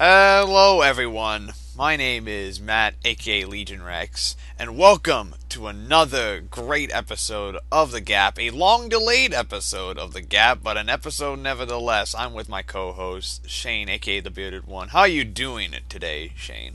[0.00, 1.54] Hello, everyone.
[1.76, 8.00] My name is Matt, aka Legion Rex, and welcome to another great episode of The
[8.00, 8.38] Gap.
[8.38, 12.14] A long delayed episode of The Gap, but an episode nevertheless.
[12.14, 14.90] I'm with my co host, Shane, aka The Bearded One.
[14.90, 16.74] How are you doing today, Shane?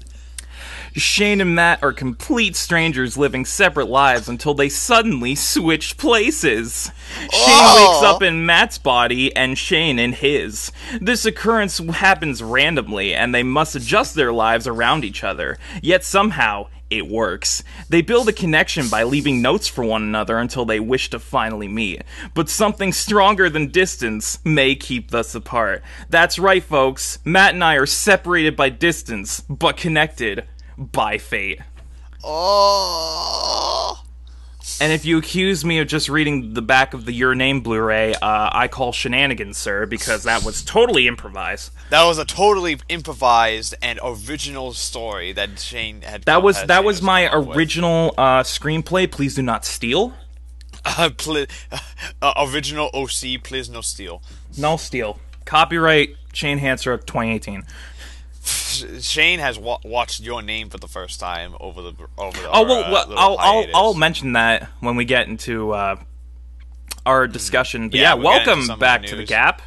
[0.96, 6.92] Shane and Matt are complete strangers living separate lives until they suddenly switch places.
[7.20, 8.02] Shane Oh.
[8.02, 10.72] wakes up in Matt's body and Shane in his.
[11.02, 15.58] This occurrence happens randomly and they must adjust their lives around each other.
[15.82, 17.64] Yet somehow, it works.
[17.90, 21.68] They build a connection by leaving notes for one another until they wish to finally
[21.68, 22.04] meet.
[22.36, 25.82] But something stronger than distance may keep us apart.
[26.10, 27.18] That's right, folks.
[27.26, 30.44] Matt and I are separated by distance, but connected
[30.78, 31.60] by fate.
[32.24, 34.02] Oh.
[34.80, 38.14] And if you accuse me of just reading the back of the Your Name Blu-ray,
[38.16, 41.72] uh, I call shenanigans, sir, because that was totally improvised.
[41.90, 46.24] That was a totally improvised and original story that Shane had.
[46.24, 47.58] That was that Shane was my come up with.
[47.58, 49.12] original uh, screenplay.
[49.12, 50.14] Please do not steal.
[50.86, 51.46] Uh, pl-
[52.22, 54.22] uh, original OC, please no steal.
[54.58, 55.18] No steal.
[55.46, 57.64] Copyright Shane Hansrock 2018.
[58.46, 62.50] Shane has wa- watched your name for the first time over the over the.
[62.52, 63.66] Oh well, uh, well I'll, I'll.
[63.76, 65.96] I'll mention that when we get into uh,
[67.06, 67.90] our discussion.
[67.90, 69.24] But Yeah, yeah, we'll get into welcome back to the.
[69.26, 69.62] Gap.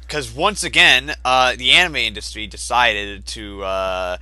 [0.00, 4.16] because once again, uh, the anime industry decided to uh,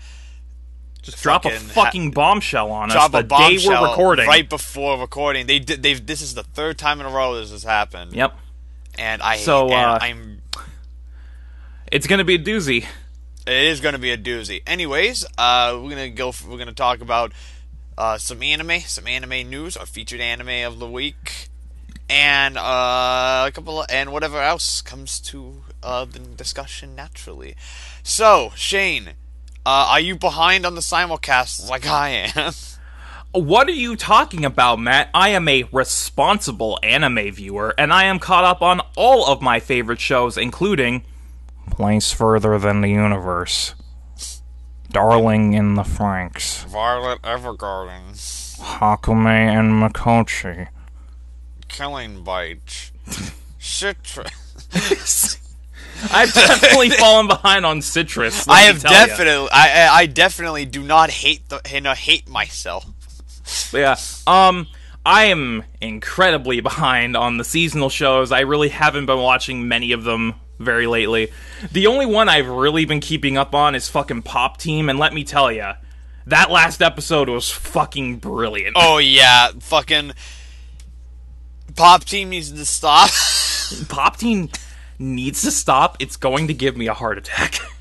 [1.01, 4.27] Just drop a fucking ha- bombshell on drop us a the day we're recording.
[4.27, 5.47] right before recording.
[5.47, 5.83] They did.
[5.83, 8.13] They've this is the third time in a row this has happened.
[8.13, 8.35] Yep.
[8.99, 10.43] And I So, and uh, I'm
[11.91, 12.85] It's gonna be a doozy.
[13.51, 14.63] It is going to be a doozy.
[14.65, 16.31] Anyways, uh, we're gonna go.
[16.31, 17.33] For, We're gonna talk about
[17.99, 21.49] uh, some anime, some anime news, our featured anime of the week,
[22.09, 27.57] and uh, a couple, of, and whatever else comes to uh, the discussion naturally.
[28.05, 29.15] So, Shane,
[29.67, 32.53] uh, are you behind on the simulcast like I am?
[33.33, 35.09] What are you talking about, Matt?
[35.15, 39.61] I am a responsible anime viewer, and I am caught up on all of my
[39.61, 41.05] favorite shows, including
[41.71, 43.75] Place Further Than the Universe,
[44.91, 48.13] Darling in the Franxx, Violet Evergarden,
[48.59, 50.69] Hakumei and Mikochi.
[51.69, 52.91] Killing Bite,
[53.59, 54.31] Citrus.
[56.13, 58.49] I've definitely fallen behind on Citrus.
[58.49, 62.87] I have definitely, I, I I definitely do not hate the, you know, hate myself.
[63.73, 63.97] Yeah.
[64.27, 64.67] Um,
[65.05, 68.33] I am incredibly behind on the seasonal shows.
[68.33, 71.33] I really haven't been watching many of them very lately.
[71.73, 75.13] The only one I've really been keeping up on is fucking Pop Team, and let
[75.13, 75.73] me tell you,
[76.27, 78.77] that last episode was fucking brilliant.
[78.79, 80.13] Oh yeah, fucking
[81.75, 83.11] Pop Team needs to stop.
[83.89, 84.51] Pop Team
[84.99, 85.97] needs to stop.
[85.99, 87.59] It's going to give me a heart attack.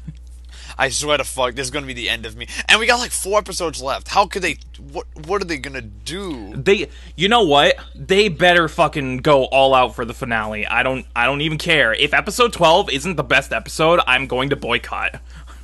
[0.80, 2.48] I swear to fuck, this is gonna be the end of me.
[2.70, 4.08] And we got like four episodes left.
[4.08, 4.58] How could they?
[4.92, 6.56] What What are they gonna do?
[6.56, 7.76] they, you know what?
[7.94, 10.66] They better fucking go all out for the finale.
[10.66, 14.00] I don't, I don't even care if episode twelve isn't the best episode.
[14.08, 15.22] I'm going to boycott.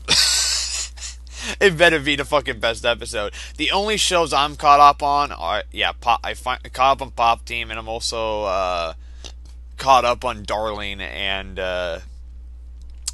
[1.59, 3.31] It better be the fucking best episode.
[3.57, 7.11] The only shows I'm caught up on are yeah, pop, I find caught up on
[7.11, 8.93] Pop Team, and I'm also uh,
[9.77, 11.99] caught up on Darling and uh,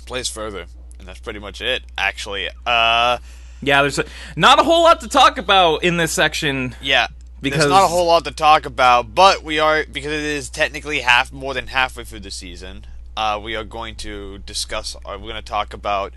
[0.05, 0.67] Plays Further,
[1.01, 1.83] and that's pretty much it.
[1.97, 3.17] Actually, uh,
[3.61, 4.05] Yeah, there's a,
[4.37, 6.75] not a whole lot to talk about in this section.
[6.81, 7.07] yeah.
[7.41, 10.47] Because- There's not a whole lot to talk about, but we are because it is
[10.47, 12.85] technically half more than halfway through the season.
[13.17, 14.95] Uh, we are going to discuss.
[15.03, 16.13] Or we're going to talk about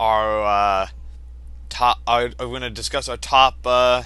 [0.00, 0.88] our uh,
[1.68, 2.00] top.
[2.08, 4.02] Our, we're going to discuss our top uh,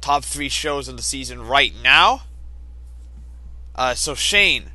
[0.00, 2.22] top three shows of the season right now.
[3.74, 4.70] Uh, so Shane,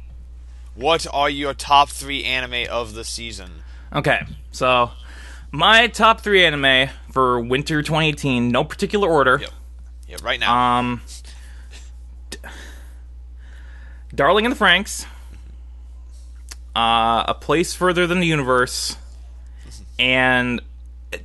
[0.76, 3.64] what are your top three anime of the season?
[3.94, 4.20] Okay,
[4.58, 4.90] so
[5.52, 9.38] my top three anime for winter 2018, no particular order.
[9.40, 9.50] Yep.
[10.08, 10.80] Yeah, right now.
[10.80, 11.02] Um,
[12.32, 12.40] D-
[14.16, 15.06] Darling in the Franxx,
[16.76, 18.98] uh, A Place Further Than the Universe,
[20.00, 20.62] and
[21.14, 21.18] uh,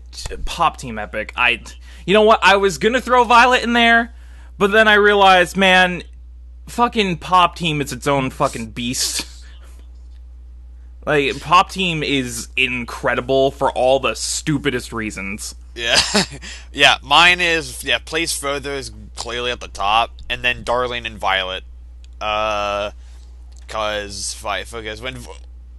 [0.44, 1.32] Pop Team Epic.
[1.34, 1.62] I,
[2.04, 2.40] you know what?
[2.42, 4.12] I was gonna throw Violet in there,
[4.58, 6.02] but then I realized, man,
[6.66, 9.26] fucking Pop Team is its own fucking beast.
[11.04, 15.54] Like Pop Team is incredible for all the stupidest reasons.
[15.74, 15.98] Yeah,
[16.72, 16.98] yeah.
[17.02, 17.98] Mine is yeah.
[17.98, 21.64] Place further is clearly at the top, and then Darling and Violet,
[22.20, 22.92] uh,
[23.68, 25.18] cause because when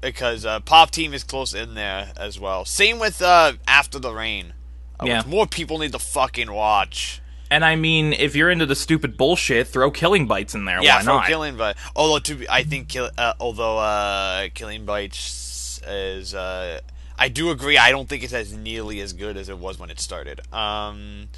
[0.01, 2.65] because uh, Pop Team is close in there as well.
[2.65, 4.53] Same with uh, After the Rain.
[4.99, 5.17] Uh, Yeah.
[5.19, 7.21] which more people need to fucking watch.
[7.51, 10.81] And I mean, if you're into the stupid bullshit, throw Killing Bites in there.
[10.81, 11.27] Yeah, Why for not?
[11.27, 11.79] Killing Bites.
[11.95, 16.79] Although to be, I think kill, uh, although uh, Killing Bites is uh,
[17.17, 17.77] I do agree.
[17.77, 20.41] I don't think it's as nearly as good as it was when it started.
[20.53, 21.29] Um,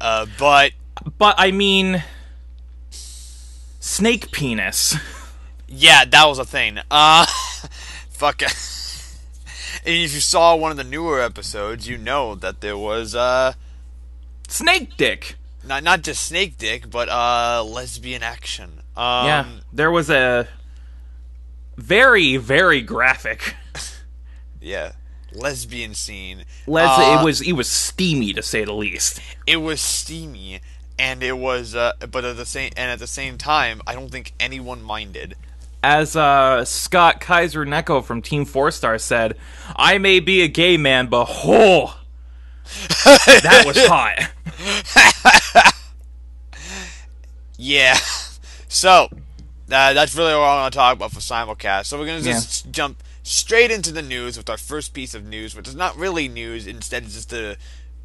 [0.00, 0.72] uh, but
[1.18, 2.02] But I mean,
[3.80, 4.96] snake penis.
[5.66, 6.78] yeah, that was a thing.
[6.90, 7.24] Uh,
[8.10, 8.42] fuck.
[8.42, 8.52] and
[9.84, 13.54] if you saw one of the newer episodes, you know that there was uh,
[14.58, 15.36] Snake dick.
[15.64, 18.80] not not just snake dick, but uh, lesbian action.
[18.96, 20.48] Um, yeah, there was a
[21.76, 23.54] very, very graphic.
[24.60, 24.92] yeah,
[25.32, 26.44] lesbian scene.
[26.66, 29.20] Les- Uh, it was it was steamy to say the least.
[29.46, 30.60] it was steamy
[30.98, 34.08] and it was uh, but at the same and at the same time i don't
[34.10, 35.34] think anyone minded
[35.82, 39.36] As uh, Scott Kaiser Neko from Team Four Star said,
[39.76, 41.95] "I may be a gay man, but oh,
[43.04, 45.74] that was hot."
[47.58, 47.96] yeah
[48.68, 49.08] so
[49.70, 52.70] uh, that's really what i want to talk about for simulcast so we're gonna just
[52.70, 56.28] jump straight into the news with our first piece of news which is not really
[56.28, 57.56] news instead it's just a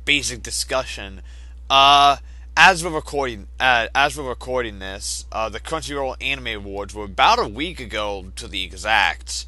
[0.05, 1.21] basic discussion
[1.69, 2.15] uh
[2.57, 7.39] as we're recording, uh, as we're recording this, uh, the Crunchyroll Anime Awards were about
[7.39, 9.45] a week ago to the exact.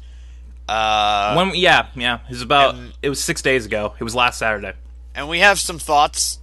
[0.66, 3.94] Uh, When yeah, yeah, it was about And- it was six days ago.
[4.00, 4.72] It was last Saturday.
[5.14, 6.38] And we have some thoughts.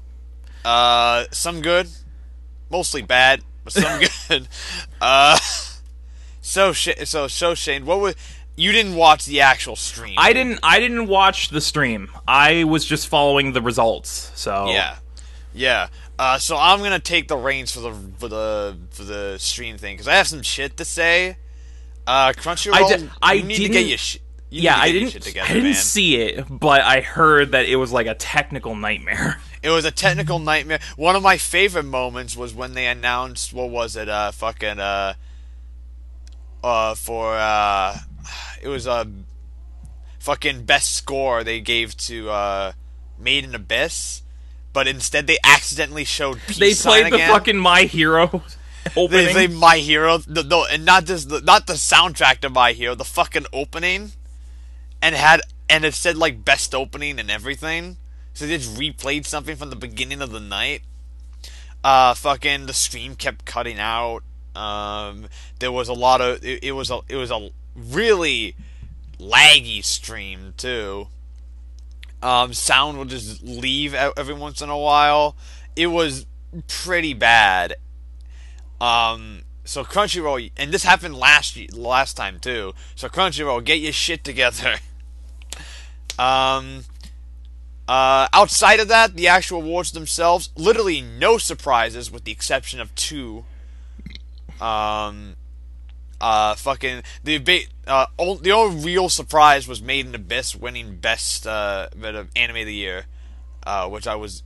[0.63, 1.87] Uh, some good,
[2.69, 4.47] mostly bad, but some good.
[4.99, 5.37] Uh,
[6.41, 8.15] so Sh- so so Shane, what was
[8.55, 10.15] you didn't watch the actual stream?
[10.17, 12.09] I didn't I didn't watch the stream.
[12.27, 14.31] I was just following the results.
[14.35, 14.97] So Yeah,
[15.53, 15.87] yeah.
[16.19, 19.95] Uh, so I'm gonna take the reins for the for the for the stream thing
[19.95, 21.37] because I have some shit to say.
[22.05, 24.21] Uh, Crunchyroll, I di- I you need to get your shit.
[24.51, 25.73] You yeah, I didn't together, I didn't man.
[25.75, 29.39] see it, but I heard that it was like a technical nightmare.
[29.63, 30.79] It was a technical nightmare.
[30.97, 34.09] One of my favorite moments was when they announced what was it?
[34.09, 35.13] Uh, fucking uh,
[36.63, 37.97] uh, for uh,
[38.61, 39.07] it was a
[40.19, 42.71] fucking best score they gave to uh,
[43.19, 44.23] Made in Abyss,
[44.73, 47.29] but instead they accidentally showed peace they played the again.
[47.29, 48.43] fucking My Hero
[48.97, 49.25] opening.
[49.27, 52.73] They say My Hero, the, no, and not just the, not the soundtrack to My
[52.73, 54.11] Hero, the fucking opening,
[55.01, 57.97] and had and it said like best opening and everything.
[58.33, 60.81] So they just replayed something from the beginning of the night.
[61.83, 64.23] Uh, fucking the stream kept cutting out.
[64.55, 65.27] Um,
[65.59, 68.55] there was a lot of it, it was a it was a really
[69.19, 71.07] laggy stream too.
[72.21, 75.35] Um, sound would just leave every once in a while.
[75.75, 76.25] It was
[76.67, 77.75] pretty bad.
[78.79, 82.73] Um, so Crunchyroll, and this happened last last time too.
[82.95, 84.75] So Crunchyroll, get your shit together.
[86.21, 86.83] Um,
[87.87, 92.93] uh, outside of that, the actual awards themselves, literally no surprises with the exception of
[92.93, 93.43] two.
[94.61, 95.35] Um,
[96.21, 101.47] uh, fucking the ba- uh, the only real surprise was Made in Abyss winning best
[101.47, 103.05] uh bit of anime of the year,
[103.65, 104.43] uh, which I was,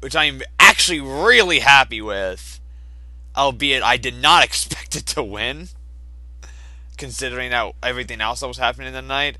[0.00, 2.58] which I'm actually really happy with,
[3.36, 5.68] albeit I did not expect it to win,
[6.96, 9.38] considering that everything else that was happening in the night.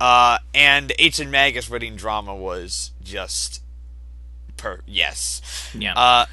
[0.00, 3.62] Uh, and H and Magus winning drama was just
[4.56, 5.70] per yes.
[5.76, 5.94] yeah.
[5.94, 6.26] Uh,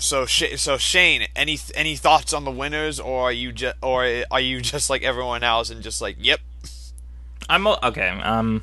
[0.00, 4.24] so Sh- so Shane, any any thoughts on the winners, or are you just or
[4.30, 6.40] are you just like everyone else and just like, yep,
[7.48, 8.08] I'm okay.
[8.08, 8.62] Um,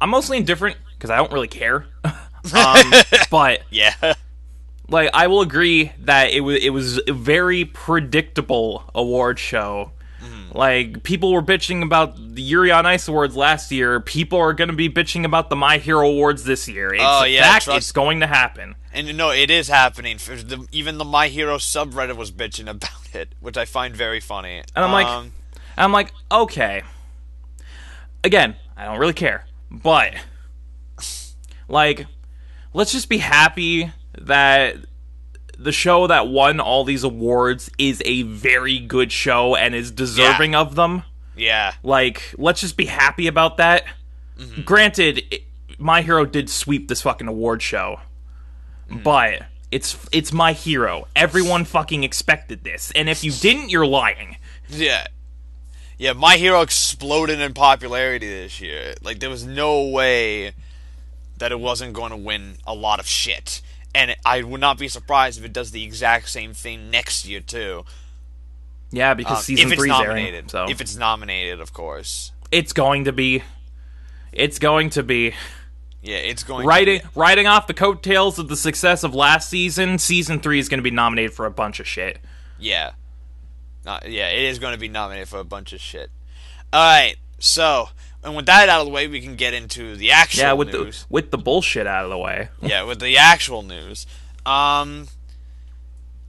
[0.00, 1.86] I'm mostly indifferent because I don't really care.
[2.04, 2.92] um,
[3.30, 3.94] but yeah,
[4.88, 9.92] like I will agree that it was it was a very predictable award show.
[10.54, 14.00] Like people were bitching about the Yuri on Ice awards last year.
[14.00, 16.92] People are going to be bitching about the My Hero awards this year.
[16.92, 17.68] It's Oh, yeah, fact.
[17.68, 18.74] It's going to happen.
[18.92, 20.18] and you no, it is happening.
[20.18, 24.58] The, even the My Hero subreddit was bitching about it, which I find very funny.
[24.76, 25.32] And I'm like, Um,
[25.76, 26.82] and I'm like, okay.
[28.22, 30.12] Again, I don't really care, but
[31.68, 32.06] like,
[32.74, 34.76] let's just be happy that
[35.58, 40.54] the show that won all these awards is a very good show and is deserving
[40.54, 41.02] of them.
[41.36, 43.84] yeah, Like, let's just be happy about that.
[44.38, 44.62] Mm-hmm.
[44.62, 45.42] Granted, it,
[45.78, 48.00] My Hero did sweep this fucking award show,
[48.90, 49.02] mm-hmm.
[49.02, 51.06] but it's it's My Hero.
[51.14, 54.36] Everyone fucking expected this, and if you didn't, you're lying.
[54.68, 55.06] yeah,
[55.98, 56.12] yeah.
[56.12, 58.94] My Hero exploded in popularity this year.
[59.02, 60.52] Like there was no way
[61.38, 63.62] that it wasn't going to win a lot of shit.
[63.94, 67.40] And I would not be surprised if it does the exact same thing next year
[67.40, 67.84] too.
[68.90, 72.32] Yeah, because Um, season if it's three's nominated, airing, so if it's nominated, of course.
[72.50, 73.42] it's going to be.
[74.32, 75.34] It's going to be
[76.02, 77.10] Yeah, it's going riding To be.
[77.14, 79.98] riding off the coattails of the success of last season.
[79.98, 82.18] Season three is going to be nominated for a bunch of shit.
[82.58, 82.92] yeah,
[83.84, 86.10] Not, yeah, it is going to be nominated for a bunch of shit.
[86.72, 87.16] All right.
[87.38, 87.88] So,
[88.24, 90.68] and with that out of the way, we can get into the actual Yeah, with
[90.72, 91.00] news.
[91.02, 92.48] the with the bullshit out of the way.
[92.62, 94.06] yeah, with the actual news.
[94.46, 95.08] Um.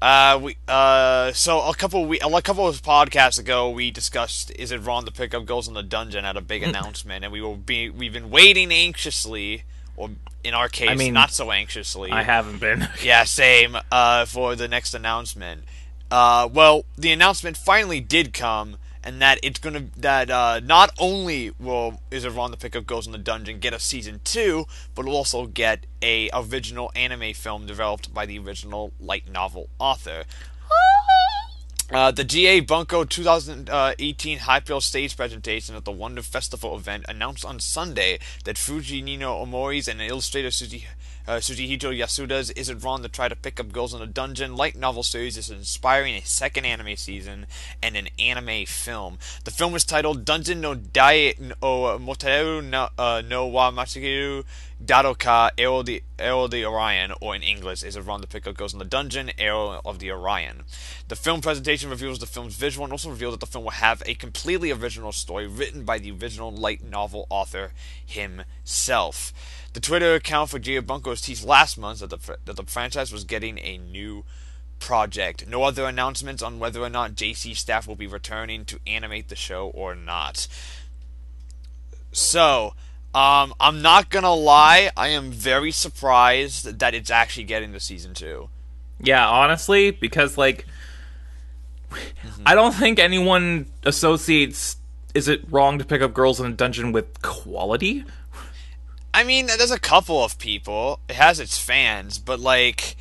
[0.02, 4.70] Uh, we uh, so a couple we a couple of podcasts ago we discussed is
[4.70, 7.40] it wrong to pick up goals in the dungeon at a big announcement, and we
[7.40, 9.64] will be we've been waiting anxiously,
[9.96, 10.10] or
[10.44, 12.12] in our case, mean, not so anxiously.
[12.12, 12.86] I haven't been.
[13.02, 13.78] Yeah, same.
[13.90, 15.64] Uh, for the next announcement.
[16.12, 21.52] Uh, well, the announcement finally did come, and that it's gonna that uh, not only
[21.60, 25.06] will is wrong to pick up Girls in the Dungeon get a season two, but
[25.06, 30.24] will also get a original anime film developed by the original light novel author.
[31.92, 37.60] Uh, the GA Bunko 2018 Hyperion stage presentation at the Wonder Festival event announced on
[37.60, 40.86] Sunday that Fujino Omori's and illustrator Suji,
[41.28, 44.76] uh, Yasuda's Is It Wrong to Try to Pick Up Girls in a Dungeon light
[44.76, 47.48] novel series is inspiring a second anime season
[47.82, 49.18] and an anime film.
[49.46, 54.44] The film is titled Dungeon no Dai no Moteru no, uh, no wa Machiru
[54.84, 58.58] Dadoka Arrow the Arrow the Orion, or in English, is it wrong to pick up
[58.58, 60.64] Girls in the Dungeon, Arrow of the Orion.
[61.08, 64.04] The film presentation reveals the film's visual and also reveals that the film will have
[64.06, 67.72] a completely original story written by the original light novel author
[68.06, 69.32] himself.
[69.74, 73.24] The Twitter account for GA Bunko's teased last month that the, that the franchise was
[73.24, 74.24] getting a new
[74.80, 75.48] project.
[75.48, 79.70] No other announcements on whether or not J.C.Staff will be returning to animate the show
[79.70, 80.48] or not.
[82.12, 82.74] So,
[83.16, 88.14] um, I'm not gonna lie, I am very surprised that it's actually getting to season
[88.14, 88.50] two.
[89.00, 90.66] Yeah, honestly, because like
[92.46, 94.78] I don't think anyone associates
[95.14, 98.04] is it wrong to pick up girls in a dungeon with quality?
[99.14, 101.00] I mean, there's a couple of people.
[101.08, 102.96] It has its fans, but like,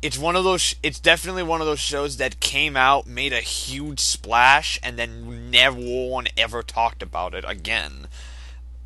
[0.00, 0.74] it's one of those.
[0.82, 5.50] It's definitely one of those shows that came out, made a huge splash, and then
[5.50, 8.08] never one ever talked about it again.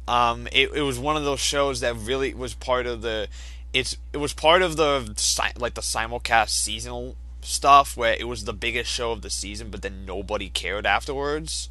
[0.08, 3.28] Um, it, it was one of those shows that really was part of the.
[3.72, 8.44] It's it was part of the si- like the simulcast seasonal stuff where it was
[8.44, 11.68] the biggest show of the season, but then nobody cared afterwards.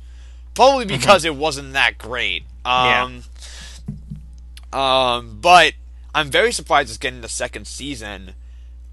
[0.54, 2.44] Probably because it wasn't that great.
[2.66, 3.24] Um,
[4.74, 5.74] um, but
[6.14, 8.34] I'm very surprised it's getting the second season,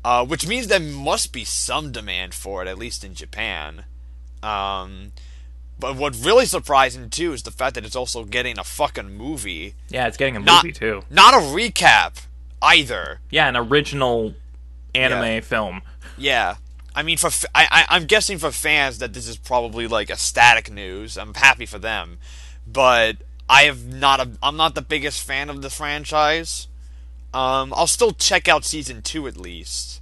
[0.05, 3.85] uh, which means there must be some demand for it, at least in Japan.
[4.43, 5.13] Um,
[5.79, 9.75] but what really surprising too is the fact that it's also getting a fucking movie,
[9.89, 11.03] Yeah, it's getting a not movie too.
[11.11, 12.25] not a recap
[12.63, 13.21] either.
[13.31, 14.35] Yeah, an original
[14.95, 15.41] anime Yeah.
[15.41, 15.83] film.
[16.17, 16.57] Yeah.
[16.95, 20.11] I mean, for f- I, I, I'm guessing for fans that this is probably like
[20.11, 21.17] a static news.
[21.17, 22.19] I'm happy for them,
[22.67, 23.19] but
[23.49, 24.21] I have not.
[24.21, 26.69] A, I'm not the biggest fan of the franchise.
[27.33, 30.01] Um, I'll still check out season two at least.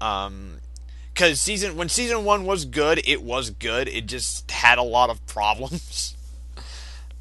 [0.00, 0.58] Um,
[1.12, 3.88] because season when season one was good, it was good.
[3.88, 6.12] It just had a lot of problems.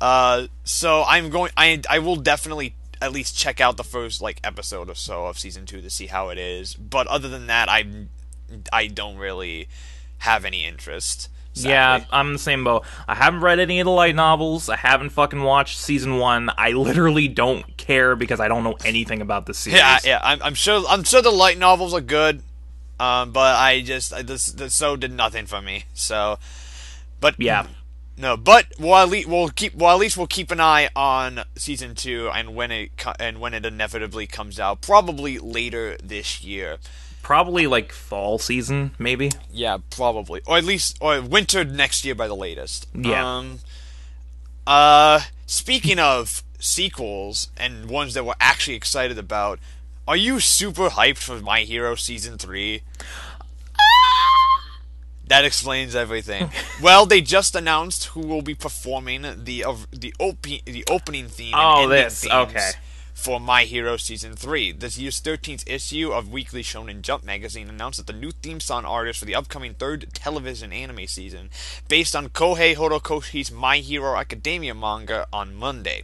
[0.02, 1.52] Uh, so I'm going.
[1.56, 5.40] I I will definitely at least check out the first like episode or so of
[5.40, 6.74] season two to see how it is.
[6.76, 7.86] But other than that, I
[8.74, 9.70] I don't really
[10.20, 11.30] have any interest.
[11.56, 11.72] Sadly.
[11.72, 12.86] Yeah, I'm the same boat.
[13.08, 14.70] I haven't read any of the light novels.
[14.70, 16.52] I haven't fucking watched season one.
[16.58, 19.80] I literally don't care because I don't know anything about the series.
[19.80, 20.20] yeah, yeah.
[20.24, 20.84] I'm, I'm sure.
[20.88, 22.44] I'm sure the light novels are good.
[23.00, 25.86] Um, but I just I, this the show did nothing for me.
[25.94, 26.38] So,
[27.20, 27.68] but Yeah.
[28.18, 31.42] No, but we'll at least we'll keep well at least we'll keep an eye on
[31.58, 36.78] season two and when it and when it inevitably comes out, probably later this year.
[37.26, 39.32] Probably like fall season, maybe.
[39.52, 42.88] Yeah, probably, or at least or winter next year by the latest.
[42.94, 43.38] Yeah.
[43.38, 43.62] Um,
[44.68, 49.58] uh, speaking of sequels and ones that we're actually excited about,
[50.08, 52.84] are you super hyped for My Hero season three?
[55.26, 56.52] That explains everything.
[56.80, 61.56] well, they just announced who will be performing the uh, the op- the opening theme.
[61.58, 62.72] Oh, ending this, themes okay.
[63.16, 64.74] For My Hero Season 3.
[64.74, 68.86] This year's 13th issue of Weekly Shonen Jump magazine announced that the new theme song
[68.86, 71.50] artist for the upcoming third television anime season,
[71.88, 76.04] based on Kohei Horikoshi's My Hero Academia manga, on Monday.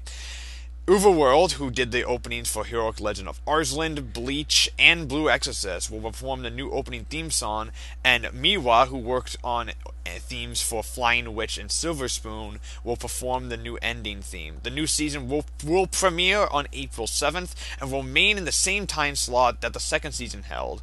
[0.91, 6.01] UVERworld, who did the openings for Heroic Legend of Arslan, Bleach, and Blue Exorcist, will
[6.01, 7.71] perform the new opening theme song,
[8.03, 9.73] and Miwa, who worked on uh,
[10.19, 14.57] themes for Flying Witch and Silver Spoon, will perform the new ending theme.
[14.63, 18.85] The new season will, will premiere on April 7th and will remain in the same
[18.85, 20.81] time slot that the second season held.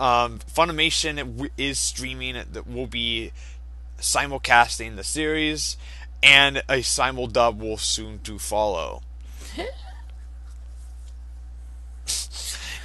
[0.00, 3.30] Um, Funimation is streaming, that will be
[4.00, 5.76] simulcasting the series,
[6.24, 9.02] and a simul dub will soon to follow.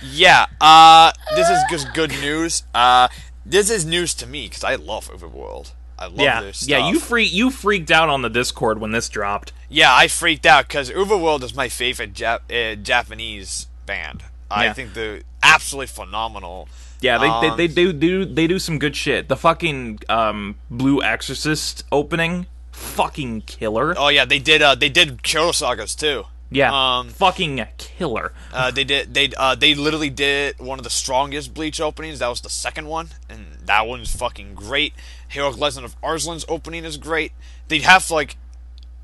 [0.03, 2.63] yeah, uh, this is just good news.
[2.74, 3.08] Uh,
[3.46, 5.72] this is news to me because I love UVERworld.
[5.98, 6.70] I love yeah, their stuff.
[6.70, 6.89] yeah.
[6.89, 9.53] You free you freaked out on the Discord when this dropped.
[9.70, 14.24] Yeah, I freaked out because UVERworld is my favorite Jap- uh, Japanese band.
[14.51, 14.74] I Yeah.
[14.74, 16.68] think they're absolutely phenomenal.
[17.00, 19.27] Yeah, they, Um, they, they do do they do some good shit.
[19.30, 23.94] The fucking um, Blue Exorcist opening, fucking killer.
[23.98, 24.62] Oh yeah, they did.
[24.62, 26.25] Uh, they did Kurosagas too.
[26.53, 28.31] Yeah, um, fucking killer.
[28.51, 29.13] Uh, they did.
[29.13, 32.19] They uh, they literally did one of the strongest Bleach openings.
[32.19, 34.93] That was the second one, and that one's fucking great.
[35.27, 37.31] Heroic Legend of Arslan's opening is great.
[37.67, 38.38] They have like,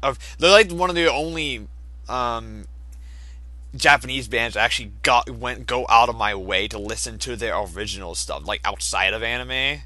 [0.04, 1.68] of they're like one of the only
[2.08, 2.66] um,
[3.76, 7.56] Japanese bands that actually got went go out of my way to listen to their
[7.58, 9.82] original stuff, like outside of anime.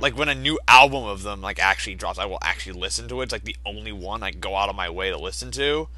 [0.00, 3.20] Like when a new album of them like actually drops, I will actually listen to
[3.20, 3.24] it.
[3.24, 5.88] It's like the only one I go out of my way to listen to.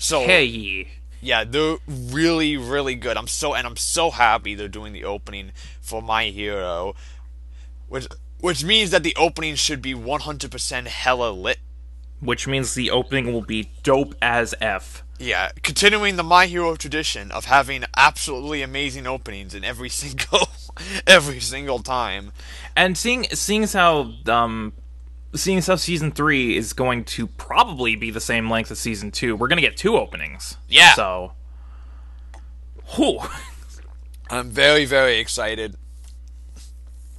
[0.00, 0.88] So Hey,
[1.20, 3.18] yeah, they're really, really good.
[3.18, 5.52] I'm so and I'm so happy they're doing the opening
[5.82, 6.94] for My Hero,
[7.86, 8.08] which
[8.40, 11.58] which means that the opening should be 100% hella lit.
[12.20, 15.04] which means the opening will be dope as f.
[15.18, 20.48] Yeah, continuing the My Hero tradition of having absolutely amazing openings in every single
[21.06, 22.32] every single time.
[22.74, 24.72] And seeing seeing how um
[25.34, 29.10] seeing as how season three is going to probably be the same length as season
[29.10, 30.56] two, we're gonna get two openings.
[30.68, 30.94] Yeah.
[30.94, 31.32] So,
[32.96, 33.20] whew.
[34.30, 35.76] I'm very, very excited.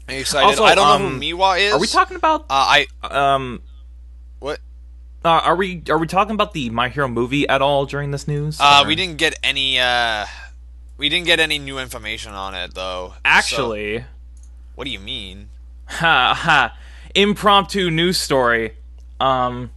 [0.07, 0.45] I'm excited.
[0.47, 1.73] Also, I don't know um, who Miwa is.
[1.73, 3.61] Are we talking about Uh, I um?
[4.39, 4.59] what?
[5.23, 8.27] Uh, are we are we talking about the My Hero movie at all during this
[8.27, 8.57] news?
[8.59, 9.79] Uh, Or- we didn't get any.
[9.79, 10.25] Uh,
[10.97, 13.09] we didn't get any new information on it though.
[13.13, 14.05] So- actually.
[14.75, 15.49] what do you mean?
[15.91, 16.77] Ha ha.
[17.15, 18.75] Impromptu news story.
[19.19, 19.71] Um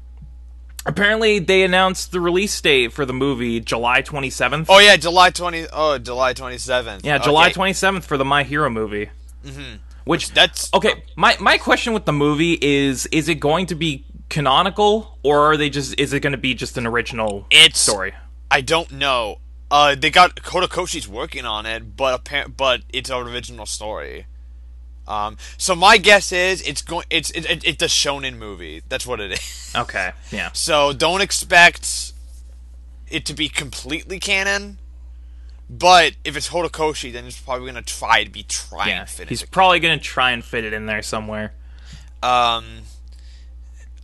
[0.87, 4.67] apparently they announced the release date for the movie July 27th.
[4.69, 5.67] Oh yeah, July twenty.
[5.73, 7.05] Oh, July twenty seventh.
[7.05, 9.11] yeah, July 27th for the My Hero movie.
[9.45, 9.77] Mm-hmm.
[10.05, 14.05] Which That's Okay, my my question with the movie is is it going to be
[14.29, 18.13] canonical or are they just is it going to be just an original It's- story?
[18.51, 19.39] I don't know.
[19.71, 24.27] Uh, they got Horikoshi's working on it, but appar- but it's an original story.
[25.07, 27.05] Um, so my guess is it's going.
[27.11, 28.83] It's it, it, it's a shonen movie.
[28.89, 29.73] That's what it is.
[29.77, 30.13] Okay.
[30.31, 30.51] Yeah.
[30.53, 32.13] So don't expect
[33.09, 34.79] it to be completely canon.
[35.69, 39.05] But if it's Horikoshi, then it's probably gonna try to be trying Yeah.
[39.05, 41.53] to fit He's probably going to try and fit it in there somewhere.
[42.23, 42.65] Um.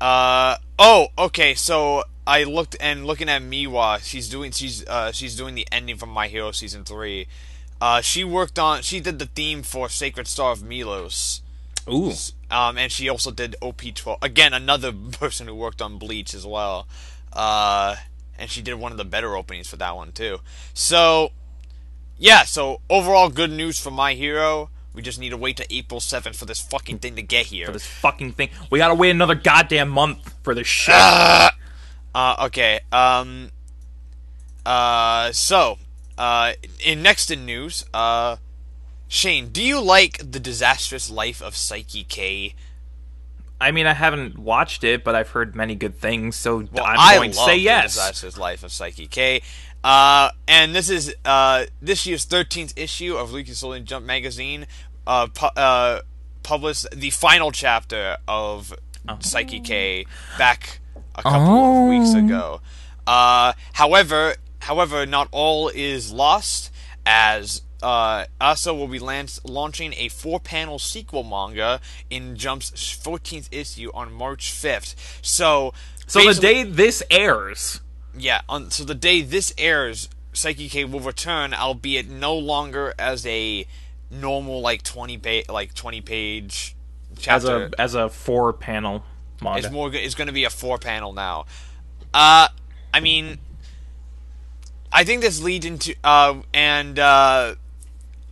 [0.01, 0.57] Uh.
[0.79, 1.09] Oh.
[1.19, 1.55] Okay.
[1.55, 4.03] So I looked and looking at Miwa.
[4.03, 4.53] She's doing.
[4.53, 4.87] She's.
[4.87, 5.13] Uh.
[5.13, 7.27] She's doing the ending from My Hero season three.
[7.81, 8.01] Uh.
[8.01, 8.83] She worked on.
[8.83, 11.43] She did the theme for Sacred Star of Milos.
[11.89, 12.13] Ooh.
[12.51, 12.79] Um.
[12.79, 14.19] And she also did OP twelve.
[14.23, 16.87] Again, another person who worked on Bleach as well.
[17.33, 17.97] Uh.
[18.39, 20.39] And she did one of the better openings for that one too.
[20.75, 21.33] So.
[22.19, 22.45] Yeah.
[22.45, 24.71] So overall, good news for My Hero.
[24.93, 27.67] We just need to wait to April seventh for this fucking thing to get here.
[27.67, 28.51] For this fucking thing.
[28.71, 30.95] We got to wait another goddamn month for this shit.
[32.13, 32.81] Uh, okay.
[32.91, 33.51] Um.
[34.67, 35.31] Uh.
[35.31, 35.79] So,
[36.21, 36.53] uh,
[36.85, 38.37] in next in news, uh,
[39.09, 42.55] Shane, do you like the disastrous life of Saiki K?
[43.61, 46.99] I mean, I haven't watched it, but I've heard many good things, so Well, I'm
[46.99, 47.95] I going to say the yes.
[47.95, 49.43] disastrous life of Saiki K.
[49.83, 54.67] Uh, and this is uh this year's thirteenth issue of Lucas Soul Jump magazine.
[55.07, 56.01] Uh, pu- uh,
[56.43, 58.75] published the final chapter of
[59.21, 60.05] Saiki K
[60.39, 60.81] back
[61.15, 61.83] a couple Oh.
[61.85, 62.61] of weeks ago.
[63.07, 64.37] Uh, however,
[64.71, 66.71] however, not all is lost
[67.05, 67.63] as.
[67.83, 71.81] Uh, Asa will be lance- launching a four-panel sequel manga
[72.11, 74.95] in Jump's 14th issue on March 5th.
[75.23, 75.73] So,
[76.07, 77.81] So the day this airs,
[78.17, 83.27] yeah, on so the day this airs, Saiki K will return, albeit no longer as
[83.27, 83.67] a
[84.11, 86.77] normal like twenty page like twenty page
[87.19, 87.33] chapter.
[87.35, 89.05] as a as a four panel
[89.43, 89.59] manga.
[89.61, 89.91] it's more.
[89.95, 91.47] It's going to be a four panel now.
[92.13, 92.49] Uh,
[92.93, 93.39] I mean,
[94.93, 97.55] I think this leads into uh, and uh,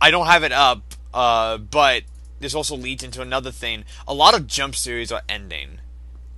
[0.01, 0.81] I don't have it up,
[1.13, 2.03] uh, but
[2.39, 3.85] this also leads into another thing.
[4.07, 5.79] A lot of jump series are ending.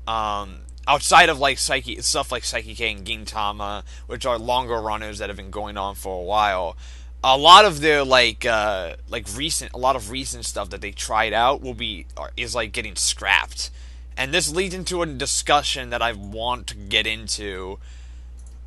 [0.08, 5.20] Um, outside of like Saiki stuff like Saiki K and Gintama, which are longer runners
[5.20, 6.76] that have been going on for a while.
[7.24, 10.92] A lot of their like uh, like recent, a lot of recent stuff that they
[10.92, 13.70] tried out will be are, is like getting scrapped,
[14.18, 17.78] and this leads into a discussion that I want to get into,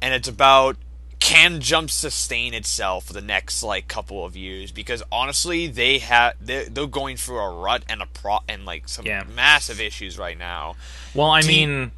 [0.01, 0.77] and it's about
[1.25, 4.71] can Jump sustain itself for the next like couple of years?
[4.71, 8.89] Because honestly, they have they're, they're going through a rut and a pro and like
[8.89, 9.25] some Yeah.
[9.35, 10.77] massive issues right now.
[11.15, 11.93] well, I mean,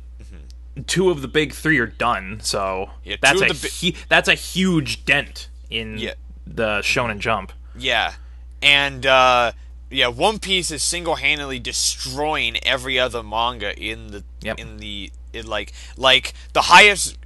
[0.86, 4.34] two of the big three are done, so Yeah, that's a the hu- that's a
[4.34, 6.14] huge dent in Yeah.
[6.46, 7.52] the Shonen Jump.
[7.76, 8.14] Yeah,
[8.62, 9.52] and uh,
[9.90, 14.58] yeah, One Piece is single-handedly destroying every other manga in the Yep.
[14.60, 17.18] in the in like like the highest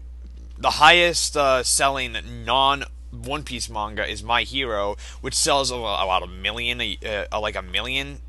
[0.61, 6.23] the highest uh, selling non One Piece manga is My Hero, which sells a- about
[6.23, 8.21] a million uh, like a million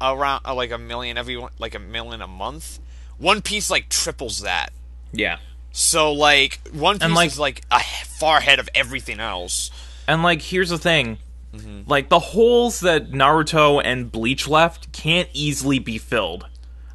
[0.00, 2.78] around uh, like a million every like a million a month.
[3.18, 4.70] One Piece like triples that.
[5.12, 5.38] Yeah.
[5.72, 9.70] So like One Piece And, like- is like a, far ahead of everything else.
[10.08, 11.18] And like, here's the thing.
[11.54, 11.90] Mm-hmm.
[11.90, 16.46] Like the holes that Naruto and Bleach left can't easily be filled.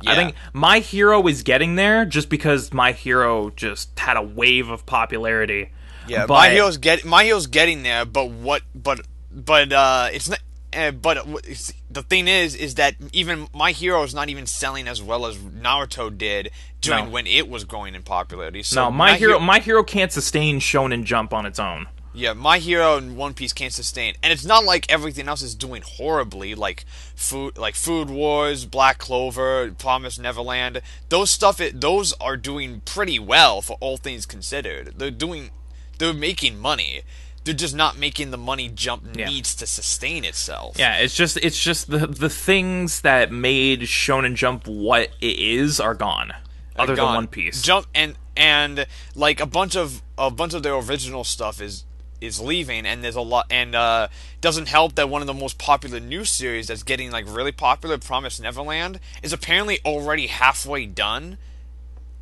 [0.08, 4.70] I think My Hero is getting there just because My Hero just had a wave
[4.70, 5.72] of popularity.
[6.08, 8.64] Yeah, but, my hero's get my hero's getting there, but what?
[8.74, 10.40] But but uh, it's not.
[10.74, 14.88] Uh, but it's, the thing is, is that even my hero is not even selling
[14.88, 17.12] as well as Naruto did during No.
[17.12, 18.64] when it was growing in popularity.
[18.64, 21.88] So No, My, Hero, My Hero can't sustain Shonen Jump on its own.
[22.14, 25.56] Yeah, my hero and One Piece can't sustain, and it's not like everything else is
[25.56, 30.82] doing horribly, like food, like Food Wars, Black Clover, Promise Neverland.
[31.10, 34.94] Those stuff, it, those are doing pretty well for all things considered.
[34.98, 35.52] They're doing,
[36.00, 37.02] they're making money.
[37.44, 39.26] They're just not making the money jump Yeah.
[39.26, 40.76] needs to sustain itself.
[40.78, 45.80] Yeah, it's just it's just the the things that made Shonen Jump what it is
[45.80, 46.34] are gone.
[46.78, 47.16] Other than gone.
[47.16, 47.64] One Piece.
[47.64, 51.84] Jump and and like a bunch of a bunch of their original stuff is
[52.22, 54.08] is leaving and there's a lot and uh
[54.40, 57.98] doesn't help that one of the most popular new series that's getting like really popular
[57.98, 61.38] Promise Neverland is apparently already halfway done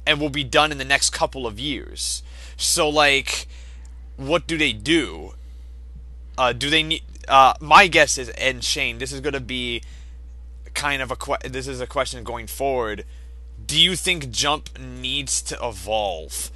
[0.07, 2.23] and will be done in the next couple of years.
[2.57, 3.47] So like
[4.15, 5.33] what do they do?
[6.37, 9.83] Uh do they need uh my guess is and Shane this is to be
[10.73, 13.05] kind of a que- this is a question going forward
[13.65, 16.51] do you think Jump needs to evolve?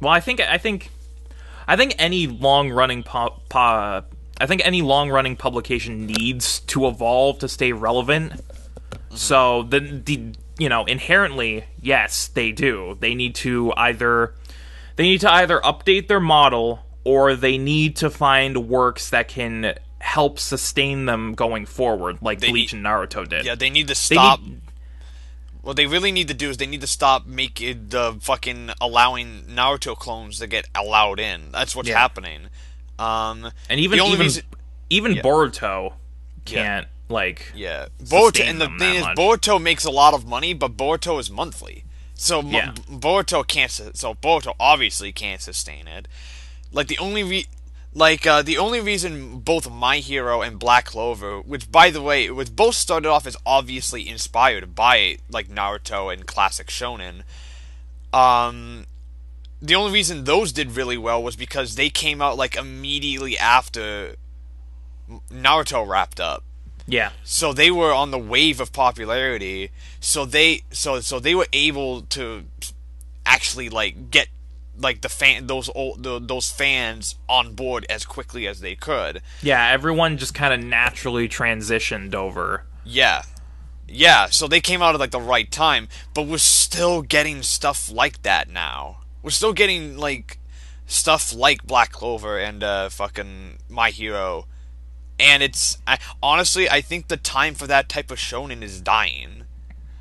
[0.00, 0.90] Well, I think I think
[1.66, 4.04] I think any long running po- po-
[4.40, 8.40] I think any long running publication needs to evolve to stay relevant.
[9.14, 12.96] So the the you know inherently yes they do.
[13.00, 14.34] They need to either
[14.96, 19.74] they need to either update their model or they need to find works that can
[19.98, 23.44] help sustain them going forward, like Bleach need- and Naruto did.
[23.46, 24.42] Yeah, they need to stop.
[24.42, 24.60] need-
[25.64, 29.42] what they really need to do is they need to stop making the fucking allowing
[29.44, 31.50] Naruto clones to get allowed in.
[31.52, 31.98] That's what's Yeah.
[31.98, 32.48] happening.
[32.98, 34.44] Um, and even even reason-
[34.90, 35.22] even Yeah.
[35.22, 35.94] Boruto
[36.44, 39.16] can't like Yeah, Boruto, and the thing is, much.
[39.16, 42.72] Boruto makes a lot of money, but Boruto is monthly, so Yeah.
[42.90, 43.70] Boruto can't.
[43.70, 46.06] So Boruto obviously can't sustain it.
[46.72, 47.46] Like the only re-
[47.94, 52.28] like uh, the only reason both My Hero and Black Clover, which by the way,
[52.30, 57.22] was both started off as obviously inspired by like Naruto and classic shonen,
[58.12, 58.86] um,
[59.62, 64.16] the only reason those did really well was because they came out like immediately after
[65.32, 66.42] Naruto wrapped up.
[66.86, 67.10] Yeah.
[67.22, 69.70] So they were on the wave of popularity.
[70.00, 72.44] So they so so they were able to
[73.24, 74.28] actually like get
[74.78, 79.22] like the fan those old the, those fans on board as quickly as they could.
[79.42, 82.64] Yeah, everyone just kind of naturally transitioned over.
[82.84, 83.22] yeah.
[83.86, 87.90] Yeah so they came out at like the right time but we're still getting stuff
[87.92, 89.00] like that now.
[89.22, 90.38] We're still getting like
[90.86, 94.46] stuff like black clover and uh fucking my hero.
[95.20, 99.43] And it's I, honestly i think the time for that type of shonen is dying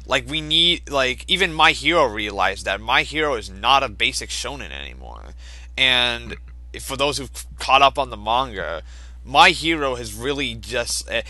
[0.06, 4.30] like we need like even my hero realized that my hero is not a basic
[4.30, 5.34] shonen anymore.
[5.78, 6.36] And
[6.80, 8.84] for those who've caught up on the manga
[9.26, 11.22] my hero has really just uh,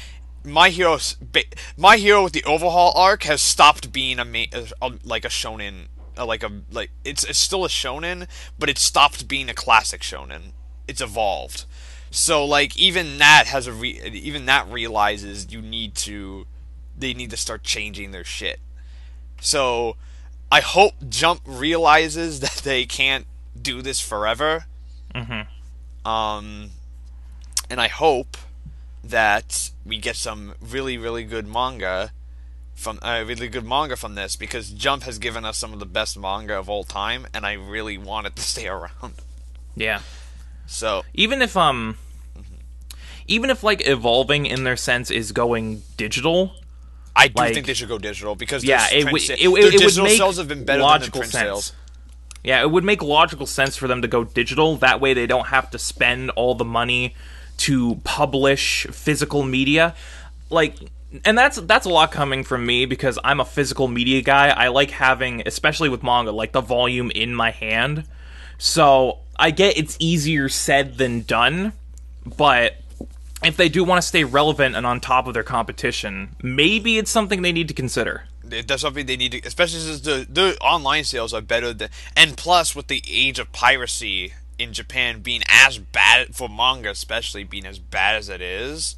[0.44, 0.98] my hero
[1.78, 4.46] my hero with the overhaul arc has stopped being a, ma-
[4.82, 8.28] a like a shonen like a like it's it's still a shonen
[8.60, 10.52] but it stopped being a classic shonen.
[10.88, 11.66] It's evolved.
[12.12, 16.46] So like even that has a re- even that realizes you need to
[17.04, 18.60] they need to start changing their shit.
[19.42, 19.98] So
[20.52, 23.26] I hope Jump realizes that they can't
[23.60, 24.66] do this forever.
[25.13, 26.10] Mm-hmm.
[26.10, 26.72] Um,
[27.70, 28.38] and I hope
[29.04, 32.13] that we get some really really good manga
[32.74, 35.86] from uh, really good manga from this because Jump has given us some of the
[35.86, 39.16] best manga of all time, and I really want it to stay around.
[39.76, 40.02] Yeah.
[40.66, 41.98] So Even if um
[43.28, 46.54] even if like evolving in their sense is going digital,
[47.15, 49.47] I do Like- think they should go digital because yeah, it would it, it, it
[49.49, 51.43] would make sales have been better logical than sense.
[51.43, 51.73] sales.
[52.43, 54.76] Yeah, it would make logical sense for them to go digital.
[54.78, 57.15] That way, they don't have to spend all the money
[57.60, 59.95] to publish physical media.
[60.49, 60.76] Like,
[61.23, 64.49] and that's that's a lot coming from me because I'm a physical media guy.
[64.49, 68.04] I like having, especially with manga, like the volume in my hand.
[68.58, 71.73] So I get it's easier said than done,
[72.26, 72.76] but
[73.45, 77.12] if they do want to stay relevant and on top of their competition, maybe it's
[77.12, 78.25] something they need to consider.
[78.43, 82.38] That's something they need to, especially since the the online sales are better than, and
[82.38, 87.65] plus with the age of piracy in Japan being as bad for manga, especially being
[87.65, 88.95] as bad as it is,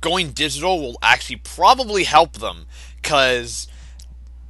[0.00, 3.68] going digital will actually probably help them because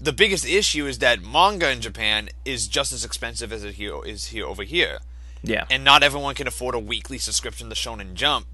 [0.01, 4.05] the biggest issue is that manga in Japan is just as expensive as it here
[4.05, 4.99] is here over here.
[5.43, 5.67] Yeah.
[5.71, 8.47] And not everyone can afford a weekly subscription to Shonen Jump.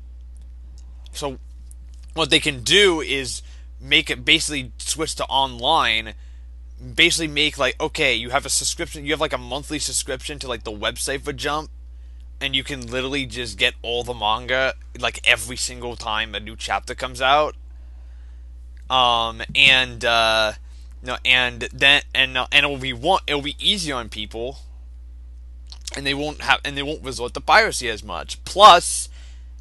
[1.17, 1.39] So
[2.15, 3.43] what they can do is
[3.81, 6.15] make it basically switch to online
[6.95, 10.47] basically make like okay you have a subscription you have like a monthly subscription to
[10.47, 11.71] like the website for jump
[12.41, 16.57] and you can literally just get all the manga like every single time a new
[16.57, 17.57] chapter comes out.
[18.91, 20.53] Um and uh
[21.03, 24.09] no and then and uh, and it will be one it will be easier on
[24.09, 24.59] people
[25.97, 28.43] and they won't have and they won't resort to piracy as much.
[28.45, 29.09] Plus